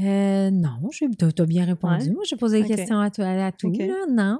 [0.00, 2.12] Euh, non, tu as bien répondu.
[2.12, 4.38] Moi, j'ai posé des questions à, tout, à tout là, non?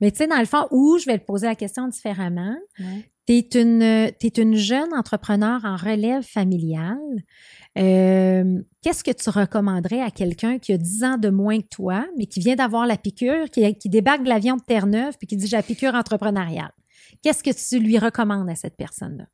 [0.00, 2.56] Mais tu sais, dans le fond, où je vais te poser la question différemment,
[3.26, 6.98] tu es une, es une jeune entrepreneur en relève familiale.
[7.76, 12.06] Euh, qu'est-ce que tu recommanderais à quelqu'un qui a 10 ans de moins que toi,
[12.16, 15.36] mais qui vient d'avoir la piqûre, qui, qui débarque de l'avion de Terre-Neuve, puis qui
[15.36, 16.72] dit j'ai la piqûre entrepreneuriale?
[17.22, 19.26] Qu'est-ce que tu lui recommandes à cette personne-là?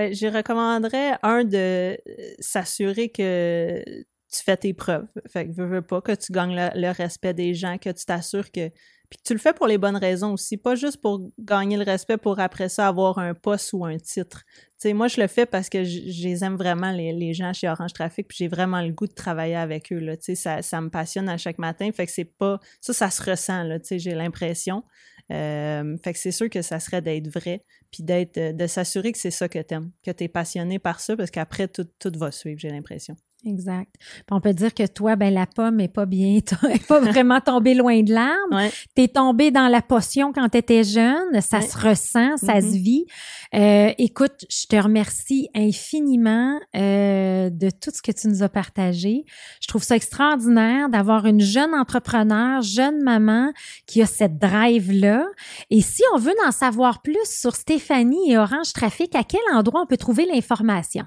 [0.00, 1.94] Ben, je recommanderais, un, de
[2.38, 5.06] s'assurer que tu fais tes preuves.
[5.28, 8.50] Fait que veux, veux pas que tu gagnes le, respect des gens, que tu t'assures
[8.50, 8.70] que
[9.10, 12.16] puis tu le fais pour les bonnes raisons aussi, pas juste pour gagner le respect
[12.16, 14.44] pour après ça avoir un poste ou un titre.
[14.46, 17.52] Tu sais, moi, je le fais parce que je les aime vraiment, les, les, gens
[17.52, 20.16] chez Orange Trafic, puis j'ai vraiment le goût de travailler avec eux, là.
[20.16, 22.60] Tu sais, ça, ça me passionne à chaque matin, fait que c'est pas...
[22.80, 24.84] Ça, ça se ressent, là, tu sais, j'ai l'impression.
[25.30, 29.18] Euh, fait que c'est sûr que ça serait d'être vrai, puis d'être, de s'assurer que
[29.18, 32.58] c'est ça que t'aimes, que t'es passionné par ça, parce qu'après, tout, tout va suivre,
[32.58, 33.16] j'ai l'impression.
[33.46, 33.94] Exact.
[33.98, 37.40] Puis on peut dire que toi, ben la pomme n'est pas bien, est pas vraiment
[37.40, 38.54] tombée loin de l'arbre.
[38.54, 38.70] Ouais.
[38.94, 42.72] T'es tombé dans la potion quand tu étais jeune, ça se ressent, ça mm-hmm.
[42.72, 43.06] se vit.
[43.54, 49.24] Euh, écoute, je te remercie infiniment euh, de tout ce que tu nous as partagé.
[49.60, 53.52] Je trouve ça extraordinaire d'avoir une jeune entrepreneur, jeune maman
[53.86, 55.26] qui a cette drive-là.
[55.70, 59.80] Et si on veut en savoir plus sur Stéphanie et Orange Trafic, à quel endroit
[59.82, 61.04] on peut trouver l'information?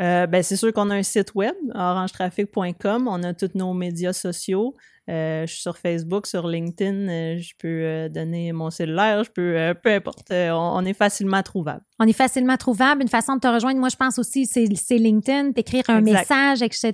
[0.00, 3.08] Euh, ben, c'est sûr qu'on a un site web, orangetraffic.com.
[3.08, 4.76] On a tous nos médias sociaux.
[5.10, 7.08] Euh, je suis sur Facebook, sur LinkedIn.
[7.08, 9.24] Euh, je peux donner mon cellulaire.
[9.24, 10.30] Je peux, peu importe.
[10.30, 11.80] On, est facilement trouvable.
[11.98, 13.02] On est facilement trouvable.
[13.02, 16.92] Une façon de te rejoindre, moi, je pense aussi, c'est LinkedIn, d'écrire un message, etc.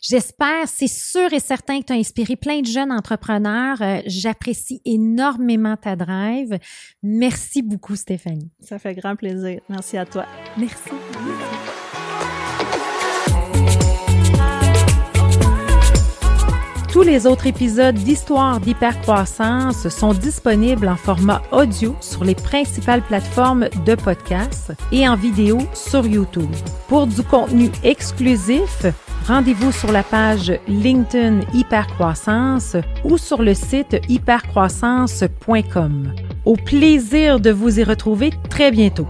[0.00, 3.76] J'espère, c'est sûr et certain que tu as inspiré plein de jeunes entrepreneurs.
[4.06, 6.58] J'apprécie énormément ta drive.
[7.02, 8.50] Merci beaucoup, Stéphanie.
[8.58, 9.60] Ça fait grand plaisir.
[9.68, 10.24] Merci à toi.
[10.56, 10.90] Merci.
[16.94, 23.68] Tous les autres épisodes d'Histoire d'hypercroissance sont disponibles en format audio sur les principales plateformes
[23.84, 26.52] de podcast et en vidéo sur YouTube.
[26.86, 28.86] Pour du contenu exclusif,
[29.26, 36.14] rendez-vous sur la page LinkedIn Hypercroissance ou sur le site hypercroissance.com.
[36.44, 39.08] Au plaisir de vous y retrouver très bientôt.